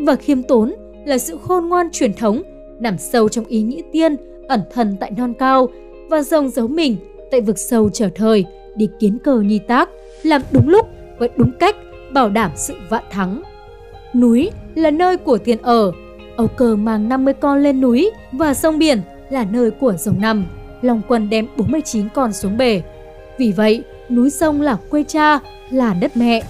Và 0.00 0.16
khiêm 0.16 0.42
tốn 0.42 0.74
là 1.04 1.18
sự 1.18 1.38
khôn 1.42 1.68
ngoan 1.68 1.90
truyền 1.92 2.14
thống 2.14 2.42
nằm 2.80 2.98
sâu 2.98 3.28
trong 3.28 3.44
ý 3.44 3.62
nghĩa 3.62 3.82
tiên 3.92 4.16
ẩn 4.48 4.60
thân 4.72 4.96
tại 5.00 5.10
non 5.10 5.34
cao 5.38 5.68
và 6.10 6.22
rồng 6.22 6.48
giấu 6.48 6.68
mình 6.68 6.96
tại 7.30 7.40
vực 7.40 7.58
sâu 7.58 7.90
trở 7.90 8.08
thời 8.14 8.44
để 8.76 8.86
kiến 9.00 9.18
cờ 9.24 9.40
nhi 9.40 9.58
tác, 9.58 9.88
làm 10.22 10.42
đúng 10.52 10.68
lúc 10.68 10.86
với 11.18 11.28
đúng 11.36 11.52
cách, 11.60 11.76
bảo 12.12 12.30
đảm 12.30 12.50
sự 12.56 12.74
vạn 12.90 13.04
thắng. 13.10 13.42
Núi 14.14 14.50
là 14.74 14.90
nơi 14.90 15.16
của 15.16 15.38
tiền 15.38 15.58
ở, 15.62 15.92
Âu 16.36 16.46
cơ 16.46 16.76
mang 16.76 17.08
50 17.08 17.34
con 17.34 17.62
lên 17.62 17.80
núi 17.80 18.10
và 18.32 18.54
sông 18.54 18.78
biển 18.78 19.00
là 19.30 19.44
nơi 19.44 19.70
của 19.70 19.92
rồng 19.92 20.20
nằm. 20.20 20.46
Long 20.82 21.02
quân 21.08 21.30
đem 21.30 21.46
49 21.56 22.08
con 22.08 22.32
xuống 22.32 22.56
bể. 22.56 22.82
Vì 23.38 23.52
vậy, 23.52 23.82
núi 24.10 24.30
sông 24.30 24.60
là 24.60 24.76
quê 24.90 25.04
cha, 25.08 25.38
là 25.70 25.94
đất 25.94 26.16
mẹ. 26.16 26.42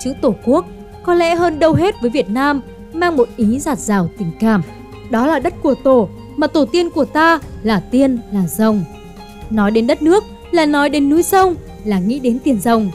Chữ 0.00 0.12
Tổ 0.22 0.34
quốc 0.44 0.66
có 1.02 1.14
lẽ 1.14 1.34
hơn 1.34 1.58
đâu 1.58 1.74
hết 1.74 1.94
với 2.00 2.10
Việt 2.10 2.30
Nam 2.30 2.60
mang 2.92 3.16
một 3.16 3.28
ý 3.36 3.58
giạt 3.58 3.78
rào 3.78 4.08
tình 4.18 4.30
cảm. 4.40 4.62
Đó 5.10 5.26
là 5.26 5.38
đất 5.38 5.54
của 5.62 5.74
tổ, 5.74 6.08
mà 6.36 6.46
tổ 6.46 6.64
tiên 6.64 6.90
của 6.90 7.04
ta 7.04 7.38
là 7.62 7.80
tiên, 7.90 8.18
là 8.32 8.46
rồng. 8.46 8.84
Nói 9.50 9.70
đến 9.70 9.86
đất 9.86 10.02
nước 10.02 10.24
là 10.50 10.66
nói 10.66 10.88
đến 10.88 11.10
núi 11.10 11.22
sông, 11.22 11.54
là 11.84 11.98
nghĩ 11.98 12.18
đến 12.18 12.38
tiền 12.44 12.60
rồng. 12.60 12.90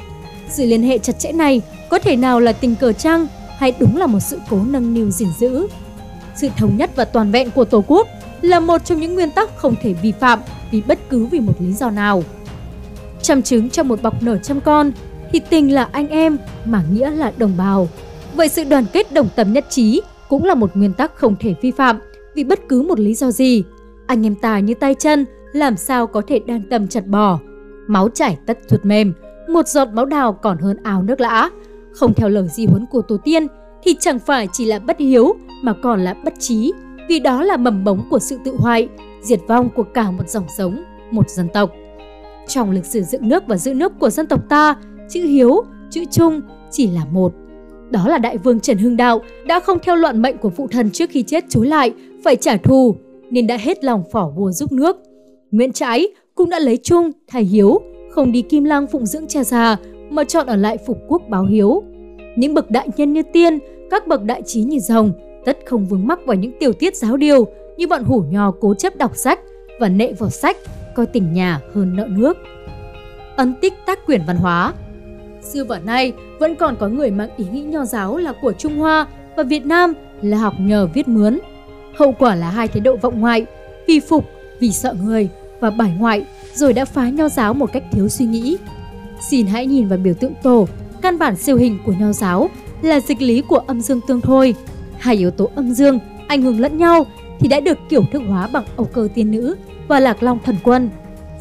Sự 0.50 0.66
liên 0.66 0.84
hệ 0.84 0.98
chặt 0.98 1.20
chẽ 1.20 1.32
này 1.32 1.62
có 1.90 2.00
thể 2.00 2.16
nào 2.16 2.40
là 2.40 2.52
tình 2.52 2.76
cờ 2.76 2.94
chăng 2.94 3.28
hay 3.58 3.74
đúng 3.80 3.98
là 3.98 4.08
một 4.08 4.20
sự 4.20 4.40
cố 4.50 4.60
nâng 4.68 4.94
niu 4.94 5.10
gìn 5.10 5.30
giữ. 5.40 5.68
Sự 6.36 6.50
thống 6.58 6.78
nhất 6.78 6.90
và 6.96 7.06
toàn 7.06 7.32
vẹn 7.32 7.52
của 7.52 7.66
Tổ 7.66 7.84
quốc 7.88 8.08
là 8.42 8.60
một 8.60 8.86
trong 8.86 9.00
những 9.00 9.16
nguyên 9.16 9.32
tắc 9.32 9.58
không 9.58 9.76
thể 9.82 9.94
vi 9.94 10.12
phạm 10.12 10.40
vì 10.72 10.82
bất 10.88 11.00
cứ 11.10 11.26
vì 11.26 11.40
một 11.40 11.54
lý 11.60 11.74
do 11.74 11.90
nào. 11.90 12.24
Chăm 13.22 13.42
trứng 13.42 13.70
cho 13.70 13.84
một 13.84 14.02
bọc 14.02 14.24
nở 14.24 14.38
trăm 14.38 14.62
con 14.62 14.92
thì 15.32 15.40
tình 15.50 15.74
là 15.74 15.90
anh 15.92 16.08
em 16.08 16.38
mà 16.66 16.84
nghĩa 16.92 17.12
là 17.12 17.34
đồng 17.38 17.58
bào. 17.58 17.88
Vậy 18.36 18.50
sự 18.50 18.64
đoàn 18.64 18.86
kết 18.94 19.14
đồng 19.14 19.30
tâm 19.36 19.54
nhất 19.54 19.66
trí 19.70 20.02
cũng 20.30 20.46
là 20.46 20.56
một 20.56 20.72
nguyên 20.74 20.94
tắc 20.94 21.16
không 21.16 21.36
thể 21.40 21.54
vi 21.62 21.72
phạm 21.72 22.00
vì 22.36 22.44
bất 22.44 22.60
cứ 22.70 22.82
một 22.82 23.00
lý 23.00 23.14
do 23.14 23.32
gì. 23.32 23.64
Anh 24.08 24.26
em 24.26 24.36
ta 24.36 24.60
như 24.60 24.74
tay 24.74 24.96
chân 25.00 25.26
làm 25.54 25.78
sao 25.78 26.08
có 26.08 26.22
thể 26.28 26.40
đan 26.40 26.62
tâm 26.70 26.88
chặt 26.88 27.08
bò. 27.08 27.40
Máu 27.88 28.10
chảy 28.10 28.38
tất 28.46 28.60
ruột 28.68 28.86
mềm, 28.86 29.14
một 29.50 29.68
giọt 29.68 29.88
máu 29.94 30.06
đào 30.06 30.34
còn 30.34 30.58
hơn 30.58 30.78
áo 30.84 31.04
nước 31.04 31.22
lã. 31.22 31.50
Không 31.94 32.14
theo 32.14 32.30
lời 32.30 32.48
di 32.48 32.66
huấn 32.66 32.86
của 32.86 33.02
tổ 33.02 33.18
tiên 33.18 33.48
thì 33.84 33.96
chẳng 34.00 34.20
phải 34.20 34.48
chỉ 34.54 34.66
là 34.66 34.80
bất 34.80 35.00
hiếu 35.00 35.36
mà 35.64 35.74
còn 35.84 36.04
là 36.04 36.16
bất 36.26 36.34
trí, 36.40 36.74
vì 37.08 37.20
đó 37.20 37.44
là 37.44 37.58
mầm 37.58 37.84
bóng 37.84 38.04
của 38.10 38.20
sự 38.20 38.38
tự 38.44 38.56
hoại, 38.58 38.88
diệt 39.22 39.40
vong 39.48 39.70
của 39.76 39.84
cả 39.84 40.12
một 40.12 40.30
dòng 40.30 40.46
sống, 40.58 40.84
một 41.12 41.30
dân 41.30 41.48
tộc. 41.54 41.72
Trong 42.48 42.72
lịch 42.72 42.86
sử 42.86 43.02
dựng 43.02 43.30
nước 43.30 43.44
và 43.48 43.58
giữ 43.58 43.74
nước 43.74 44.00
của 44.00 44.10
dân 44.10 44.28
tộc 44.28 44.50
ta, 44.50 44.76
chữ 45.10 45.24
hiếu, 45.24 45.64
chữ 45.90 46.06
trung 46.12 46.42
chỉ 46.72 46.88
là 46.88 47.06
một. 47.12 47.34
Đó 47.90 48.08
là 48.08 48.18
đại 48.18 48.38
vương 48.38 48.60
Trần 48.60 48.78
Hưng 48.78 48.98
Đạo 48.98 49.22
đã 49.46 49.60
không 49.60 49.78
theo 49.84 49.96
loạn 49.96 50.22
mệnh 50.22 50.38
của 50.38 50.50
phụ 50.50 50.68
thần 50.68 50.92
trước 50.92 51.10
khi 51.10 51.24
chết 51.24 51.46
chối 51.50 51.68
lại, 51.68 51.94
phải 52.24 52.36
trả 52.36 52.58
thù, 52.58 52.96
nên 53.30 53.48
đã 53.48 53.58
hết 53.58 53.84
lòng 53.84 54.04
phỏ 54.12 54.32
vua 54.36 54.52
giúp 54.52 54.72
nước. 54.72 54.98
Nguyễn 55.52 55.72
Trãi 55.72 56.08
cũng 56.36 56.50
đã 56.50 56.60
lấy 56.60 56.78
trung 56.78 57.12
thay 57.28 57.44
hiếu, 57.44 57.80
không 58.12 58.32
đi 58.32 58.42
kim 58.42 58.64
lang 58.64 58.88
phụng 58.88 59.06
dưỡng 59.06 59.28
cha 59.28 59.44
già 59.44 59.78
mà 60.10 60.24
chọn 60.24 60.48
ở 60.48 60.56
lại 60.56 60.78
phục 60.86 60.98
quốc 61.08 61.22
báo 61.30 61.46
hiếu. 61.46 61.84
Những 62.36 62.54
bậc 62.54 62.72
đại 62.72 62.88
nhân 62.98 63.14
như 63.14 63.22
tiên, 63.34 63.60
các 63.92 64.08
bậc 64.08 64.24
đại 64.24 64.42
trí 64.42 64.64
như 64.64 64.80
rồng, 64.80 65.12
tất 65.48 65.58
không 65.66 65.86
vướng 65.86 66.08
mắc 66.08 66.20
vào 66.26 66.36
những 66.36 66.52
tiểu 66.60 66.74
tiết 66.74 66.96
giáo 66.96 67.18
điều 67.18 67.48
như 67.78 67.88
bọn 67.88 68.04
hủ 68.04 68.24
nho 68.30 68.52
cố 68.52 68.74
chấp 68.74 68.96
đọc 68.96 69.16
sách 69.16 69.40
và 69.80 69.90
nệ 69.90 70.14
vào 70.14 70.30
sách, 70.30 70.58
coi 70.96 71.06
tình 71.06 71.34
nhà 71.34 71.60
hơn 71.74 71.96
nợ 71.96 72.08
nước. 72.10 72.38
Ấn 73.36 73.54
tích 73.62 73.74
tác 73.86 74.06
quyển 74.06 74.22
văn 74.28 74.38
hóa 74.38 74.74
Xưa 75.42 75.64
và 75.64 75.80
nay 75.80 76.14
vẫn 76.40 76.56
còn 76.56 76.76
có 76.80 76.88
người 76.88 77.12
mang 77.12 77.30
ý 77.38 77.46
nghĩ 77.52 77.62
nho 77.62 77.86
giáo 77.86 78.18
là 78.18 78.34
của 78.42 78.54
Trung 78.54 78.78
Hoa 78.78 79.08
và 79.38 79.44
Việt 79.44 79.66
Nam 79.66 79.94
là 80.22 80.38
học 80.38 80.54
nhờ 80.60 80.88
viết 80.94 81.08
mướn. 81.08 81.40
Hậu 81.96 82.12
quả 82.12 82.36
là 82.36 82.50
hai 82.50 82.68
thái 82.68 82.80
độ 82.80 82.96
vọng 82.96 83.22
ngoại, 83.22 83.46
vì 83.88 84.00
phục, 84.00 84.26
vì 84.60 84.72
sợ 84.72 84.96
người 85.04 85.30
và 85.60 85.70
bài 85.70 85.94
ngoại 86.00 86.26
rồi 86.54 86.74
đã 86.74 86.86
phá 86.86 87.10
nho 87.10 87.30
giáo 87.30 87.54
một 87.54 87.74
cách 87.74 87.84
thiếu 87.92 88.10
suy 88.10 88.26
nghĩ. 88.26 88.58
Xin 89.30 89.48
hãy 89.48 89.66
nhìn 89.66 89.88
vào 89.88 90.00
biểu 90.00 90.14
tượng 90.14 90.34
tổ, 90.44 90.68
căn 91.02 91.20
bản 91.20 91.36
siêu 91.36 91.58
hình 91.58 91.80
của 91.86 91.94
nho 92.00 92.12
giáo 92.12 92.50
là 92.82 93.00
dịch 93.00 93.22
lý 93.22 93.42
của 93.42 93.58
âm 93.58 93.82
dương 93.82 94.02
tương 94.08 94.22
thôi. 94.22 94.56
Hai 95.00 95.16
yếu 95.16 95.32
tố 95.32 95.50
âm 95.56 95.74
dương 95.74 96.00
ảnh 96.28 96.42
hưởng 96.42 96.60
lẫn 96.60 96.78
nhau 96.78 97.06
thì 97.40 97.48
đã 97.48 97.60
được 97.60 97.78
kiểu 97.90 98.04
thức 98.12 98.22
hóa 98.28 98.48
bằng 98.48 98.66
Âu 98.78 98.86
cơ 98.94 99.08
tiên 99.14 99.32
nữ 99.32 99.56
và 99.88 100.00
Lạc 100.00 100.24
Long 100.24 100.40
thần 100.46 100.56
quân. 100.64 100.90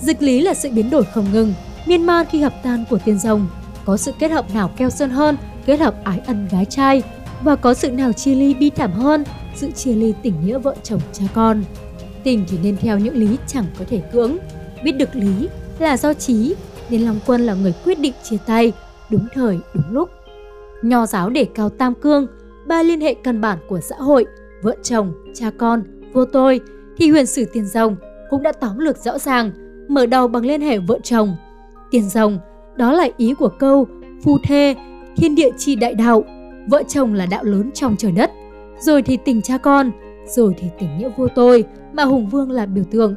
Dịch 0.01 0.23
lý 0.23 0.41
là 0.41 0.55
sự 0.55 0.71
biến 0.71 0.91
đổi 0.91 1.05
không 1.05 1.27
ngừng, 1.33 1.55
miên 1.87 2.07
man 2.07 2.27
khi 2.31 2.41
hợp 2.41 2.63
tan 2.63 2.85
của 2.91 2.99
tiên 3.05 3.19
rồng. 3.19 3.47
Có 3.85 3.97
sự 3.97 4.13
kết 4.19 4.31
hợp 4.31 4.55
nào 4.55 4.71
keo 4.77 4.91
sơn 4.91 5.11
hơn, 5.11 5.37
kết 5.67 5.81
hợp 5.81 5.95
ái 6.05 6.21
ân 6.27 6.49
gái 6.51 6.65
trai 6.65 7.03
và 7.43 7.57
có 7.57 7.75
sự 7.75 7.91
nào 7.91 8.13
chia 8.13 8.35
ly 8.35 8.55
bi 8.55 8.71
thảm 8.71 8.93
hơn, 8.93 9.25
sự 9.55 9.71
chia 9.71 9.93
ly 9.95 10.15
tình 10.23 10.35
nghĩa 10.45 10.59
vợ 10.59 10.75
chồng 10.83 11.01
cha 11.13 11.25
con. 11.35 11.65
Tình 12.23 12.45
thì 12.49 12.59
nên 12.63 12.77
theo 12.77 12.99
những 12.99 13.17
lý 13.17 13.37
chẳng 13.47 13.65
có 13.79 13.85
thể 13.91 14.03
cưỡng, 14.13 14.37
biết 14.85 14.93
được 14.93 15.17
lý 15.17 15.49
là 15.79 15.97
do 15.97 16.15
trí 16.15 16.55
nên 16.91 17.03
Long 17.03 17.21
Quân 17.27 17.47
là 17.47 17.55
người 17.55 17.75
quyết 17.85 17.99
định 17.99 18.13
chia 18.23 18.37
tay 18.47 18.73
đúng 19.11 19.27
thời 19.35 19.59
đúng 19.75 19.91
lúc. 19.91 20.11
Nho 20.83 21.07
giáo 21.07 21.31
để 21.31 21.47
cao 21.55 21.69
tam 21.69 21.95
cương, 21.95 22.27
ba 22.67 22.83
liên 22.83 23.01
hệ 23.01 23.15
căn 23.15 23.41
bản 23.41 23.59
của 23.69 23.81
xã 23.81 23.97
hội, 23.97 24.27
vợ 24.63 24.77
chồng, 24.83 25.13
cha 25.35 25.51
con, 25.59 25.83
vô 26.13 26.25
tôi 26.25 26.61
thì 26.97 27.11
huyền 27.11 27.27
sử 27.27 27.45
tiền 27.53 27.67
rồng 27.67 27.97
cũng 28.31 28.43
đã 28.43 28.53
tóm 28.53 28.79
lược 28.79 28.99
rõ 28.99 29.19
ràng, 29.19 29.51
mở 29.89 30.07
đầu 30.07 30.29
bằng 30.29 30.47
liên 30.47 30.61
hệ 30.61 30.79
vợ 30.79 30.99
chồng. 31.03 31.37
Tiền 31.91 32.03
rồng, 32.03 32.39
đó 32.77 32.93
là 32.93 33.09
ý 33.17 33.35
của 33.35 33.49
câu 33.49 33.87
phu 34.25 34.39
thê, 34.45 34.75
thiên 35.17 35.35
địa 35.35 35.51
chi 35.59 35.77
đại 35.77 35.95
đạo, 35.95 36.25
vợ 36.71 36.83
chồng 36.89 37.15
là 37.15 37.27
đạo 37.27 37.45
lớn 37.45 37.71
trong 37.75 37.97
trời 37.97 38.13
đất. 38.13 38.31
Rồi 38.81 39.03
thì 39.03 39.19
tình 39.25 39.43
cha 39.43 39.59
con, 39.59 39.91
rồi 40.27 40.55
thì 40.59 40.67
tình 40.79 40.99
nghĩa 40.99 41.11
vô 41.17 41.29
tôi 41.29 41.65
mà 41.93 42.05
Hùng 42.05 42.29
Vương 42.29 42.51
là 42.51 42.67
biểu 42.67 42.85
tượng. 42.91 43.15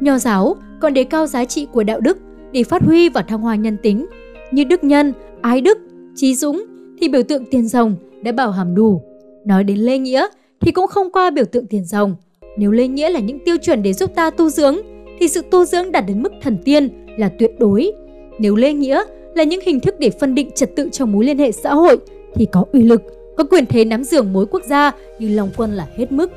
Nho 0.00 0.18
giáo 0.18 0.56
còn 0.80 0.94
đề 0.94 1.04
cao 1.04 1.26
giá 1.26 1.44
trị 1.44 1.66
của 1.72 1.82
đạo 1.82 2.00
đức 2.00 2.18
để 2.52 2.64
phát 2.64 2.82
huy 2.82 3.08
và 3.08 3.22
thăng 3.22 3.40
hoa 3.40 3.54
nhân 3.54 3.76
tính 3.82 4.06
như 4.50 4.64
đức 4.64 4.84
nhân, 4.84 5.12
ái 5.42 5.60
đức, 5.60 5.78
trí 6.14 6.34
dũng 6.34 6.64
thì 7.00 7.08
biểu 7.08 7.22
tượng 7.22 7.44
tiền 7.50 7.68
rồng 7.68 7.96
đã 8.26 8.32
bảo 8.32 8.50
hàm 8.50 8.74
đủ. 8.74 9.02
Nói 9.44 9.64
đến 9.64 9.78
lê 9.78 9.98
nghĩa 9.98 10.26
thì 10.60 10.72
cũng 10.72 10.86
không 10.86 11.12
qua 11.12 11.30
biểu 11.30 11.44
tượng 11.44 11.66
tiền 11.66 11.84
rồng. 11.84 12.14
Nếu 12.58 12.70
lê 12.70 12.88
nghĩa 12.88 13.08
là 13.10 13.20
những 13.20 13.38
tiêu 13.44 13.56
chuẩn 13.62 13.82
để 13.82 13.92
giúp 13.92 14.10
ta 14.14 14.30
tu 14.30 14.50
dưỡng 14.50 14.76
thì 15.20 15.28
sự 15.28 15.42
tu 15.50 15.64
dưỡng 15.64 15.92
đạt 15.92 16.04
đến 16.06 16.22
mức 16.22 16.32
thần 16.42 16.58
tiên 16.64 16.88
là 17.18 17.28
tuyệt 17.38 17.50
đối. 17.58 17.92
Nếu 18.38 18.56
lê 18.56 18.72
nghĩa 18.72 19.02
là 19.34 19.44
những 19.44 19.60
hình 19.64 19.80
thức 19.80 19.94
để 19.98 20.10
phân 20.10 20.34
định 20.34 20.50
trật 20.54 20.76
tự 20.76 20.88
trong 20.92 21.12
mối 21.12 21.24
liên 21.24 21.38
hệ 21.38 21.52
xã 21.52 21.74
hội 21.74 21.98
thì 22.34 22.46
có 22.52 22.64
uy 22.72 22.82
lực, 22.82 23.02
có 23.36 23.44
quyền 23.44 23.66
thế 23.66 23.84
nắm 23.84 24.04
giường 24.04 24.32
mối 24.32 24.46
quốc 24.46 24.62
gia 24.64 24.92
như 25.18 25.28
Long 25.28 25.50
Quân 25.56 25.72
là 25.72 25.86
hết 25.96 26.12
mức. 26.12 26.32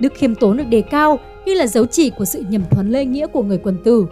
Đức 0.00 0.12
khiêm 0.14 0.34
tốn 0.34 0.56
được 0.56 0.64
đề 0.70 0.82
cao 0.90 1.18
như 1.46 1.54
là 1.54 1.66
dấu 1.66 1.86
chỉ 1.86 2.10
của 2.10 2.24
sự 2.24 2.44
nhầm 2.50 2.62
thuấn 2.70 2.90
lê 2.90 3.04
nghĩa 3.04 3.26
của 3.26 3.42
người 3.42 3.58
quân 3.58 3.76
tử. 3.84 4.06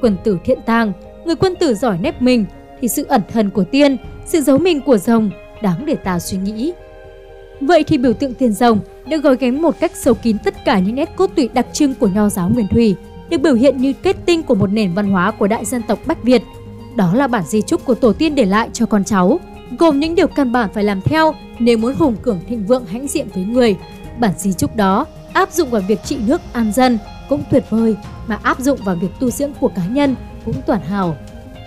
Quân 0.00 0.16
tử 0.24 0.36
thiện 0.44 0.58
tàng, 0.66 0.92
người 1.24 1.36
quân 1.36 1.54
tử 1.54 1.74
giỏi 1.74 1.98
nép 2.02 2.22
mình 2.22 2.44
thì 2.80 2.88
sự 2.88 3.04
ẩn 3.08 3.20
thần 3.32 3.50
của 3.50 3.64
tiên, 3.64 3.96
sự 4.26 4.40
giấu 4.40 4.58
mình 4.58 4.80
của 4.80 4.96
rồng 4.96 5.30
đáng 5.64 5.86
để 5.86 5.94
ta 5.94 6.18
suy 6.18 6.38
nghĩ. 6.38 6.72
Vậy 7.60 7.84
thì 7.84 7.98
biểu 7.98 8.12
tượng 8.12 8.34
tiền 8.34 8.52
rồng 8.52 8.78
được 9.06 9.18
gói 9.18 9.36
ghém 9.40 9.62
một 9.62 9.80
cách 9.80 9.92
sâu 9.94 10.14
kín 10.14 10.38
tất 10.38 10.64
cả 10.64 10.78
những 10.78 10.94
nét 10.94 11.16
cốt 11.16 11.30
tủy 11.36 11.48
đặc 11.54 11.66
trưng 11.72 11.94
của 11.94 12.08
nho 12.08 12.28
giáo 12.28 12.48
Nguyên 12.48 12.68
Thủy, 12.68 12.96
được 13.30 13.38
biểu 13.38 13.54
hiện 13.54 13.76
như 13.76 13.92
kết 13.92 14.16
tinh 14.26 14.42
của 14.42 14.54
một 14.54 14.66
nền 14.66 14.94
văn 14.94 15.10
hóa 15.10 15.30
của 15.30 15.46
đại 15.46 15.64
dân 15.64 15.82
tộc 15.82 15.98
Bách 16.06 16.22
Việt. 16.22 16.42
Đó 16.96 17.14
là 17.14 17.26
bản 17.26 17.44
di 17.46 17.62
trúc 17.62 17.84
của 17.84 17.94
tổ 17.94 18.12
tiên 18.12 18.34
để 18.34 18.44
lại 18.44 18.68
cho 18.72 18.86
con 18.86 19.04
cháu, 19.04 19.40
gồm 19.78 20.00
những 20.00 20.14
điều 20.14 20.26
căn 20.26 20.52
bản 20.52 20.68
phải 20.74 20.84
làm 20.84 21.00
theo 21.00 21.34
nếu 21.58 21.78
muốn 21.78 21.94
hùng 21.94 22.16
cường 22.22 22.40
thịnh 22.48 22.66
vượng 22.66 22.84
hãnh 22.86 23.08
diện 23.08 23.26
với 23.34 23.44
người. 23.44 23.76
Bản 24.18 24.32
di 24.38 24.52
trúc 24.52 24.76
đó 24.76 25.06
áp 25.32 25.52
dụng 25.52 25.70
vào 25.70 25.82
việc 25.88 26.04
trị 26.04 26.16
nước 26.26 26.40
an 26.52 26.72
dân 26.72 26.98
cũng 27.28 27.42
tuyệt 27.50 27.64
vời, 27.70 27.96
mà 28.26 28.38
áp 28.42 28.60
dụng 28.60 28.78
vào 28.84 28.96
việc 28.96 29.08
tu 29.20 29.30
dưỡng 29.30 29.52
của 29.60 29.68
cá 29.68 29.82
nhân 29.86 30.16
cũng 30.44 30.54
toàn 30.66 30.80
hảo. 30.80 31.16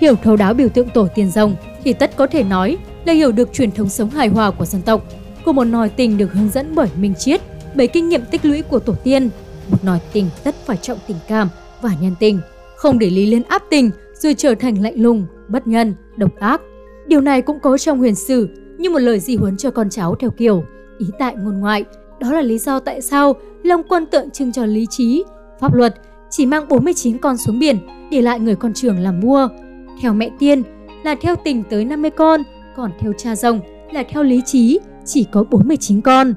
Hiểu 0.02 0.16
thấu 0.24 0.36
đáo 0.36 0.54
biểu 0.54 0.70
tượng 0.70 0.90
tổ 0.90 1.08
tiên 1.16 1.32
rồng 1.32 1.56
thì 1.84 1.94
tất 1.94 2.16
có 2.16 2.28
thể 2.28 2.44
nói 2.44 2.78
là 3.08 3.14
hiểu 3.14 3.32
được 3.32 3.54
truyền 3.54 3.72
thống 3.72 3.90
sống 3.90 4.10
hài 4.10 4.28
hòa 4.28 4.52
của 4.52 4.66
dân 4.66 4.82
tộc, 4.82 5.04
của 5.46 5.54
một 5.54 5.64
nòi 5.64 5.90
tình 5.90 6.18
được 6.18 6.34
hướng 6.34 6.50
dẫn 6.50 6.76
bởi 6.76 6.88
minh 7.00 7.14
triết, 7.20 7.42
bởi 7.76 7.88
kinh 7.88 8.10
nghiệm 8.10 8.22
tích 8.32 8.46
lũy 8.46 8.62
của 8.62 8.80
tổ 8.80 8.94
tiên. 9.04 9.30
Một 9.72 9.84
nòi 9.84 10.00
tình 10.14 10.30
tất 10.44 10.56
phải 10.66 10.78
trọng 10.78 10.98
tình 11.08 11.18
cảm 11.28 11.50
và 11.82 11.90
nhân 12.02 12.16
tình, 12.20 12.40
không 12.76 13.00
để 13.00 13.10
lý 13.10 13.26
lên 13.26 13.44
áp 13.44 13.64
tình 13.70 13.92
rồi 14.14 14.34
trở 14.34 14.56
thành 14.56 14.82
lạnh 14.82 15.02
lùng, 15.02 15.26
bất 15.48 15.68
nhân, 15.68 15.94
độc 16.18 16.40
ác. 16.40 16.62
Điều 17.08 17.22
này 17.22 17.42
cũng 17.42 17.60
có 17.60 17.78
trong 17.78 18.00
huyền 18.00 18.16
sử 18.16 18.50
như 18.78 18.90
một 18.90 19.00
lời 19.00 19.20
di 19.20 19.36
huấn 19.36 19.58
cho 19.58 19.72
con 19.72 19.90
cháu 19.90 20.16
theo 20.16 20.30
kiểu 20.30 20.64
ý 21.00 21.06
tại 21.20 21.36
ngôn 21.36 21.60
ngoại. 21.60 21.86
Đó 22.20 22.32
là 22.32 22.42
lý 22.42 22.58
do 22.58 22.80
tại 22.80 23.02
sao 23.02 23.36
Long 23.64 23.84
Quân 23.90 24.06
tượng 24.06 24.32
trưng 24.32 24.52
cho 24.52 24.66
lý 24.66 24.86
trí, 24.90 25.24
pháp 25.60 25.74
luật 25.74 25.96
chỉ 26.30 26.46
mang 26.46 26.68
49 26.68 27.18
con 27.18 27.38
xuống 27.38 27.60
biển 27.60 27.78
để 28.12 28.22
lại 28.22 28.40
người 28.40 28.56
con 28.56 28.74
trưởng 28.74 29.00
làm 29.00 29.20
vua. 29.20 29.48
Theo 30.02 30.14
mẹ 30.14 30.30
tiên 30.40 30.64
là 31.04 31.16
theo 31.22 31.36
tình 31.36 31.64
tới 31.70 31.86
50 31.86 32.12
con, 32.12 32.44
còn 32.78 32.92
theo 33.00 33.14
cha 33.18 33.36
rồng 33.36 33.60
là 33.92 34.04
theo 34.10 34.24
lý 34.24 34.42
trí 34.46 34.80
chỉ 35.06 35.26
có 35.32 35.44
49 35.52 36.02
con. 36.02 36.34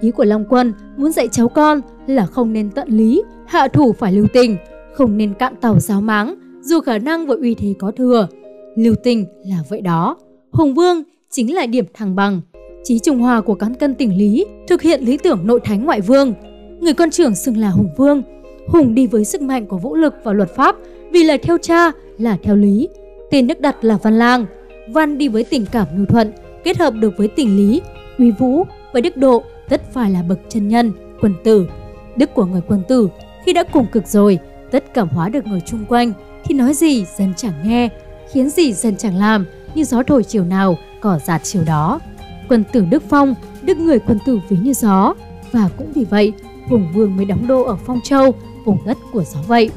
Ý 0.00 0.10
của 0.10 0.24
Long 0.24 0.44
Quân 0.48 0.72
muốn 0.96 1.12
dạy 1.12 1.28
cháu 1.28 1.48
con 1.48 1.80
là 2.06 2.26
không 2.26 2.52
nên 2.52 2.70
tận 2.70 2.88
lý, 2.88 3.22
hạ 3.46 3.68
thủ 3.68 3.92
phải 3.92 4.12
lưu 4.12 4.26
tình, 4.32 4.56
không 4.94 5.16
nên 5.16 5.34
cạn 5.34 5.54
tàu 5.60 5.80
giáo 5.80 6.00
máng, 6.00 6.34
dù 6.62 6.80
khả 6.80 6.98
năng 6.98 7.26
và 7.26 7.34
uy 7.40 7.54
thế 7.54 7.74
có 7.78 7.90
thừa. 7.90 8.28
Lưu 8.76 8.94
tình 9.02 9.26
là 9.44 9.56
vậy 9.68 9.80
đó. 9.80 10.16
Hùng 10.52 10.74
Vương 10.74 11.02
chính 11.30 11.54
là 11.54 11.66
điểm 11.66 11.84
thăng 11.94 12.16
bằng. 12.16 12.40
Chí 12.84 12.98
trung 12.98 13.18
hòa 13.18 13.40
của 13.40 13.54
cán 13.54 13.74
cân 13.74 13.94
tỉnh 13.94 14.18
lý 14.18 14.44
thực 14.68 14.82
hiện 14.82 15.04
lý 15.04 15.16
tưởng 15.16 15.46
nội 15.46 15.60
thánh 15.64 15.84
ngoại 15.84 16.00
vương. 16.00 16.34
Người 16.80 16.94
con 16.94 17.10
trưởng 17.10 17.34
xưng 17.34 17.56
là 17.56 17.70
Hùng 17.70 17.90
Vương. 17.96 18.22
Hùng 18.68 18.94
đi 18.94 19.06
với 19.06 19.24
sức 19.24 19.42
mạnh 19.42 19.66
của 19.66 19.78
vũ 19.78 19.94
lực 19.94 20.14
và 20.24 20.32
luật 20.32 20.54
pháp 20.54 20.76
vì 21.12 21.24
là 21.24 21.36
theo 21.42 21.58
cha, 21.58 21.92
là 22.18 22.36
theo 22.42 22.56
lý. 22.56 22.88
Tên 23.30 23.46
nước 23.46 23.60
đặt 23.60 23.84
là 23.84 23.98
Văn 24.02 24.18
Lang. 24.18 24.46
Văn 24.88 25.18
đi 25.18 25.28
với 25.28 25.44
tình 25.44 25.66
cảm 25.66 25.86
nhu 25.98 26.04
thuận, 26.04 26.32
kết 26.64 26.78
hợp 26.78 26.94
được 26.94 27.14
với 27.18 27.28
tình 27.28 27.56
lý, 27.56 27.80
uy 28.18 28.30
vũ 28.30 28.64
và 28.92 29.00
đức 29.00 29.16
độ 29.16 29.42
tất 29.68 29.92
phải 29.92 30.10
là 30.10 30.22
bậc 30.22 30.38
chân 30.48 30.68
nhân, 30.68 30.92
quân 31.20 31.34
tử. 31.44 31.68
Đức 32.16 32.34
của 32.34 32.44
người 32.44 32.60
quân 32.68 32.82
tử 32.88 33.08
khi 33.44 33.52
đã 33.52 33.64
cùng 33.72 33.86
cực 33.92 34.06
rồi, 34.06 34.38
tất 34.70 34.94
cảm 34.94 35.08
hóa 35.08 35.28
được 35.28 35.46
người 35.46 35.60
chung 35.66 35.84
quanh 35.88 36.12
thì 36.44 36.54
nói 36.54 36.74
gì 36.74 37.04
dân 37.16 37.34
chẳng 37.36 37.52
nghe, 37.64 37.88
khiến 38.32 38.50
gì 38.50 38.72
dân 38.72 38.96
chẳng 38.96 39.16
làm, 39.16 39.46
như 39.74 39.84
gió 39.84 40.02
thổi 40.02 40.24
chiều 40.24 40.44
nào, 40.44 40.78
cỏ 41.00 41.18
giạt 41.24 41.40
chiều 41.44 41.62
đó. 41.66 42.00
Quân 42.48 42.64
tử 42.72 42.84
Đức 42.90 43.02
Phong, 43.08 43.34
đức 43.62 43.78
người 43.78 43.98
quân 43.98 44.18
tử 44.26 44.40
ví 44.48 44.56
như 44.62 44.72
gió. 44.72 45.14
Và 45.52 45.68
cũng 45.76 45.92
vì 45.92 46.04
vậy, 46.04 46.32
Hùng 46.68 46.88
Vương 46.94 47.16
mới 47.16 47.24
đóng 47.24 47.46
đô 47.46 47.62
ở 47.62 47.76
Phong 47.86 48.00
Châu, 48.04 48.34
vùng 48.64 48.78
đất 48.86 48.96
của 49.12 49.24
gió 49.24 49.40
vậy. 49.46 49.70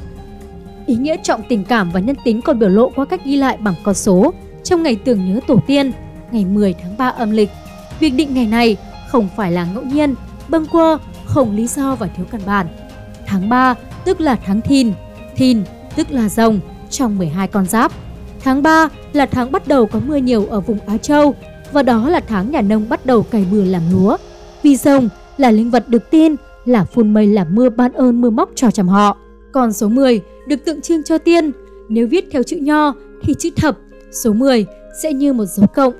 Ý 0.86 0.96
nghĩa 0.96 1.16
trọng 1.24 1.42
tình 1.50 1.64
cảm 1.64 1.92
và 1.92 2.00
nhân 2.00 2.16
tính 2.24 2.42
còn 2.42 2.60
biểu 2.60 2.70
lộ 2.70 2.90
qua 2.96 3.06
cách 3.06 3.22
ghi 3.26 3.36
lại 3.36 3.58
bằng 3.58 3.74
con 3.84 3.96
số 3.96 4.34
trong 4.72 4.84
ngày 4.84 4.96
tưởng 4.96 5.34
nhớ 5.34 5.40
tổ 5.48 5.60
tiên, 5.68 5.92
ngày 6.32 6.46
10 6.46 6.74
tháng 6.74 6.98
3 6.98 7.08
âm 7.08 7.32
lịch. 7.32 7.50
Việc 8.00 8.10
định 8.10 8.34
ngày 8.34 8.48
này 8.48 8.78
không 9.10 9.30
phải 9.36 9.52
là 9.52 9.68
ngẫu 9.74 9.84
nhiên, 9.84 10.16
bâng 10.48 10.66
quơ, 10.66 10.98
không 11.26 11.56
lý 11.56 11.68
do 11.68 11.96
và 11.96 12.08
thiếu 12.08 12.26
căn 12.32 12.42
bản. 12.46 12.68
Tháng 13.28 13.50
3 13.50 13.76
tức 14.06 14.22
là 14.22 14.36
tháng 14.46 14.62
thìn, 14.62 14.94
thìn 15.36 15.64
tức 15.96 16.12
là 16.12 16.30
rồng 16.30 16.60
trong 16.90 17.18
12 17.18 17.48
con 17.48 17.66
giáp. 17.66 17.92
Tháng 18.40 18.64
3 18.64 18.90
là 19.14 19.26
tháng 19.26 19.52
bắt 19.52 19.68
đầu 19.68 19.86
có 19.86 20.00
mưa 20.08 20.16
nhiều 20.16 20.46
ở 20.46 20.60
vùng 20.60 20.80
Á 20.88 20.98
Châu 20.98 21.36
và 21.72 21.84
đó 21.84 22.10
là 22.10 22.20
tháng 22.20 22.52
nhà 22.52 22.62
nông 22.62 22.90
bắt 22.90 23.06
đầu 23.06 23.24
cày 23.24 23.46
bừa 23.52 23.64
làm 23.64 23.84
lúa. 23.92 24.18
Vì 24.64 24.76
rồng 24.76 25.10
là 25.38 25.52
linh 25.52 25.72
vật 25.72 25.90
được 25.90 26.12
tin 26.12 26.36
là 26.66 26.84
phun 26.84 27.14
mây 27.14 27.28
làm 27.28 27.56
mưa 27.56 27.70
ban 27.70 27.94
ơn 27.94 28.22
mưa 28.22 28.30
móc 28.30 28.50
cho 28.56 28.72
chăm 28.72 28.88
họ. 28.88 29.18
Còn 29.52 29.74
số 29.74 29.90
10 29.90 30.22
được 30.48 30.66
tượng 30.66 30.82
trưng 30.82 31.04
cho 31.04 31.18
tiên. 31.18 31.52
Nếu 31.90 32.08
viết 32.08 32.26
theo 32.32 32.44
chữ 32.44 32.58
nho 32.58 32.94
thì 33.24 33.34
chữ 33.40 33.50
thập, 33.56 33.78
số 34.12 34.34
10 34.34 34.66
sẽ 35.02 35.14
như 35.14 35.34
một 35.34 35.46
dấu 35.46 35.68
cộng. 35.68 35.94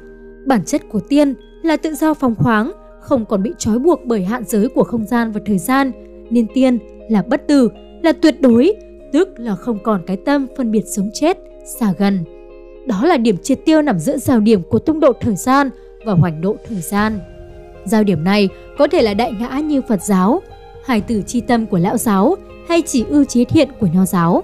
Bản 0.46 0.66
chất 0.66 0.82
của 0.90 1.00
tiên 1.00 1.34
là 1.64 1.78
tự 1.78 1.96
do 1.96 2.14
phóng 2.14 2.36
khoáng, 2.36 2.72
không 3.00 3.26
còn 3.26 3.44
bị 3.44 3.52
trói 3.58 3.80
buộc 3.80 4.00
bởi 4.06 4.24
hạn 4.24 4.44
giới 4.48 4.70
của 4.70 4.84
không 4.84 5.06
gian 5.06 5.32
và 5.32 5.42
thời 5.46 5.58
gian. 5.58 5.92
Nên 6.30 6.48
tiên 6.54 6.80
là 7.10 7.22
bất 7.22 7.48
tử, 7.48 7.70
là 8.04 8.12
tuyệt 8.12 8.42
đối, 8.42 8.74
tức 9.14 9.30
là 9.38 9.56
không 9.56 9.80
còn 9.84 10.02
cái 10.08 10.18
tâm 10.18 10.48
phân 10.58 10.72
biệt 10.72 10.84
sống 10.86 11.10
chết, 11.14 11.38
xa 11.80 11.94
gần. 11.98 12.24
Đó 12.88 13.06
là 13.06 13.18
điểm 13.18 13.38
triệt 13.38 13.60
tiêu 13.66 13.82
nằm 13.82 14.00
giữa 14.00 14.18
giao 14.18 14.40
điểm 14.40 14.62
của 14.70 14.80
tung 14.80 15.00
độ 15.00 15.14
thời 15.22 15.36
gian 15.36 15.70
và 16.06 16.14
hoành 16.14 16.42
độ 16.42 16.56
thời 16.68 16.82
gian. 16.82 17.20
Giao 17.86 18.04
điểm 18.04 18.24
này 18.24 18.50
có 18.78 18.88
thể 18.88 19.02
là 19.02 19.14
đại 19.14 19.34
ngã 19.40 19.60
như 19.60 19.82
Phật 19.82 20.04
giáo, 20.04 20.42
hài 20.86 21.02
tử 21.02 21.24
chi 21.28 21.42
tâm 21.42 21.66
của 21.66 21.78
lão 21.78 21.98
giáo 21.98 22.36
hay 22.68 22.82
chỉ 22.82 23.06
ưu 23.10 23.24
chế 23.24 23.44
thiện 23.44 23.70
của 23.80 23.88
nho 23.94 24.06
giáo. 24.06 24.44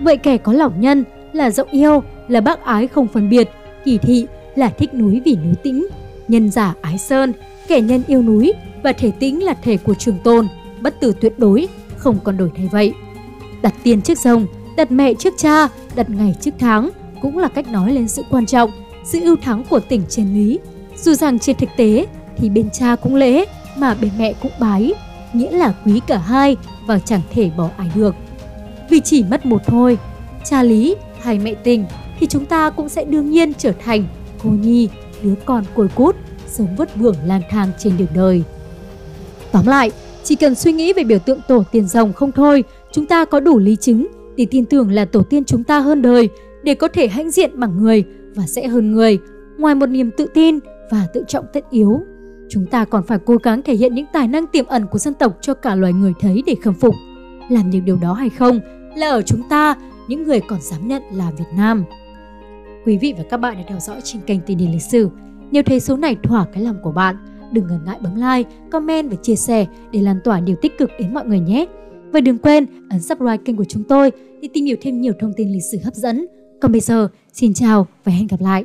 Vậy 0.00 0.16
kẻ 0.16 0.36
có 0.36 0.52
lòng 0.52 0.80
nhân 0.80 1.04
là 1.32 1.50
rộng 1.50 1.68
yêu, 1.70 2.02
là 2.32 2.40
bác 2.40 2.64
ái 2.64 2.86
không 2.86 3.08
phân 3.08 3.28
biệt, 3.28 3.50
kỳ 3.84 3.98
thị 3.98 4.26
là 4.54 4.68
thích 4.68 4.94
núi 4.94 5.20
vì 5.24 5.36
núi 5.36 5.54
tĩnh, 5.62 5.86
nhân 6.28 6.50
giả 6.50 6.74
ái 6.80 6.98
sơn, 6.98 7.32
kẻ 7.68 7.80
nhân 7.80 8.02
yêu 8.06 8.22
núi 8.22 8.52
và 8.82 8.92
thể 8.92 9.10
tĩnh 9.10 9.44
là 9.44 9.54
thể 9.54 9.76
của 9.76 9.94
trường 9.94 10.18
tôn, 10.24 10.48
bất 10.80 11.00
tử 11.00 11.12
tuyệt 11.20 11.38
đối, 11.38 11.68
không 11.96 12.18
còn 12.24 12.36
đổi 12.36 12.50
thay 12.56 12.68
vậy. 12.72 12.92
Đặt 13.62 13.74
tiền 13.82 14.02
trước 14.02 14.18
rồng, 14.18 14.46
đặt 14.76 14.92
mẹ 14.92 15.14
trước 15.14 15.34
cha, 15.36 15.68
đặt 15.94 16.10
ngày 16.10 16.34
trước 16.40 16.54
tháng 16.58 16.90
cũng 17.22 17.38
là 17.38 17.48
cách 17.48 17.68
nói 17.72 17.92
lên 17.92 18.08
sự 18.08 18.22
quan 18.30 18.46
trọng, 18.46 18.70
sự 19.04 19.20
ưu 19.22 19.36
thắng 19.36 19.64
của 19.70 19.80
tỉnh 19.80 20.02
trên 20.08 20.34
lý. 20.34 20.58
Dù 20.96 21.14
rằng 21.14 21.38
trên 21.38 21.56
thực 21.56 21.68
tế 21.76 22.06
thì 22.36 22.50
bên 22.50 22.70
cha 22.70 22.96
cũng 22.96 23.14
lễ 23.14 23.44
mà 23.76 23.94
bên 24.00 24.10
mẹ 24.18 24.32
cũng 24.42 24.52
bái, 24.60 24.92
nghĩa 25.32 25.50
là 25.50 25.74
quý 25.84 26.00
cả 26.06 26.18
hai 26.18 26.56
và 26.86 26.98
chẳng 26.98 27.20
thể 27.32 27.50
bỏ 27.56 27.68
ai 27.76 27.90
được. 27.94 28.14
Vì 28.90 29.00
chỉ 29.00 29.24
mất 29.30 29.46
một 29.46 29.62
thôi, 29.66 29.98
cha 30.44 30.62
lý 30.62 30.94
hay 31.20 31.38
mẹ 31.38 31.54
tình 31.54 31.84
thì 32.22 32.28
chúng 32.28 32.46
ta 32.46 32.70
cũng 32.70 32.88
sẽ 32.88 33.04
đương 33.04 33.30
nhiên 33.30 33.52
trở 33.54 33.72
thành 33.72 34.04
cô 34.42 34.50
nhi, 34.50 34.88
đứa 35.22 35.34
con 35.44 35.64
côi 35.74 35.88
cút, 35.88 36.16
sống 36.46 36.76
vất 36.76 36.96
vưởng 36.96 37.16
lang 37.26 37.42
thang 37.50 37.68
trên 37.78 37.92
đường 37.98 38.08
đời. 38.14 38.42
Tóm 39.52 39.66
lại, 39.66 39.90
chỉ 40.24 40.36
cần 40.36 40.54
suy 40.54 40.72
nghĩ 40.72 40.92
về 40.92 41.04
biểu 41.04 41.18
tượng 41.18 41.40
tổ 41.48 41.64
tiên 41.72 41.86
rồng 41.86 42.12
không 42.12 42.32
thôi, 42.32 42.64
chúng 42.92 43.06
ta 43.06 43.24
có 43.24 43.40
đủ 43.40 43.58
lý 43.58 43.76
chứng 43.76 44.06
để 44.36 44.46
tin 44.50 44.64
tưởng 44.64 44.90
là 44.90 45.04
tổ 45.04 45.22
tiên 45.22 45.44
chúng 45.44 45.64
ta 45.64 45.80
hơn 45.80 46.02
đời 46.02 46.28
để 46.62 46.74
có 46.74 46.88
thể 46.88 47.08
hãnh 47.08 47.30
diện 47.30 47.60
bằng 47.60 47.82
người 47.82 48.04
và 48.34 48.46
sẽ 48.46 48.68
hơn 48.68 48.92
người. 48.92 49.18
Ngoài 49.58 49.74
một 49.74 49.86
niềm 49.86 50.10
tự 50.16 50.26
tin 50.34 50.58
và 50.90 51.06
tự 51.14 51.24
trọng 51.28 51.44
tất 51.52 51.64
yếu, 51.70 52.00
chúng 52.50 52.66
ta 52.66 52.84
còn 52.84 53.06
phải 53.06 53.18
cố 53.26 53.36
gắng 53.36 53.62
thể 53.62 53.74
hiện 53.74 53.94
những 53.94 54.06
tài 54.12 54.28
năng 54.28 54.46
tiềm 54.46 54.66
ẩn 54.66 54.86
của 54.86 54.98
dân 54.98 55.14
tộc 55.14 55.38
cho 55.40 55.54
cả 55.54 55.74
loài 55.74 55.92
người 55.92 56.12
thấy 56.20 56.42
để 56.46 56.54
khâm 56.62 56.74
phục. 56.74 56.94
Làm 57.50 57.70
được 57.70 57.80
điều 57.84 57.96
đó 57.96 58.12
hay 58.12 58.30
không 58.30 58.60
là 58.96 59.10
ở 59.10 59.22
chúng 59.22 59.42
ta, 59.48 59.74
những 60.08 60.22
người 60.22 60.40
còn 60.40 60.58
dám 60.62 60.88
nhận 60.88 61.02
là 61.12 61.30
Việt 61.38 61.56
Nam. 61.56 61.84
Quý 62.84 62.98
vị 62.98 63.14
và 63.18 63.24
các 63.30 63.36
bạn 63.36 63.56
đã 63.56 63.64
theo 63.68 63.78
dõi 63.80 64.00
trên 64.04 64.22
kênh 64.22 64.40
Tin 64.40 64.58
Điền 64.58 64.70
lịch 64.70 64.82
sử. 64.82 65.08
Nếu 65.50 65.62
thấy 65.62 65.80
số 65.80 65.96
này 65.96 66.16
thỏa 66.22 66.46
cái 66.52 66.62
lòng 66.62 66.76
của 66.82 66.92
bạn, 66.92 67.16
đừng 67.52 67.66
ngần 67.66 67.84
ngại 67.86 67.98
bấm 68.02 68.14
like, 68.14 68.50
comment 68.70 69.10
và 69.10 69.16
chia 69.22 69.36
sẻ 69.36 69.66
để 69.92 70.00
lan 70.00 70.20
tỏa 70.24 70.40
điều 70.40 70.56
tích 70.62 70.78
cực 70.78 70.90
đến 70.98 71.14
mọi 71.14 71.26
người 71.26 71.40
nhé. 71.40 71.66
Và 72.12 72.20
đừng 72.20 72.38
quên 72.38 72.66
ấn 72.90 73.00
subscribe 73.00 73.36
kênh 73.36 73.56
của 73.56 73.64
chúng 73.64 73.84
tôi 73.84 74.10
để 74.42 74.48
tìm 74.54 74.64
hiểu 74.64 74.76
thêm 74.80 75.00
nhiều 75.00 75.12
thông 75.20 75.32
tin 75.36 75.48
lịch 75.52 75.64
sử 75.72 75.78
hấp 75.84 75.94
dẫn. 75.94 76.26
Còn 76.60 76.72
bây 76.72 76.80
giờ, 76.80 77.08
xin 77.32 77.54
chào 77.54 77.86
và 78.04 78.12
hẹn 78.12 78.26
gặp 78.26 78.40
lại! 78.40 78.64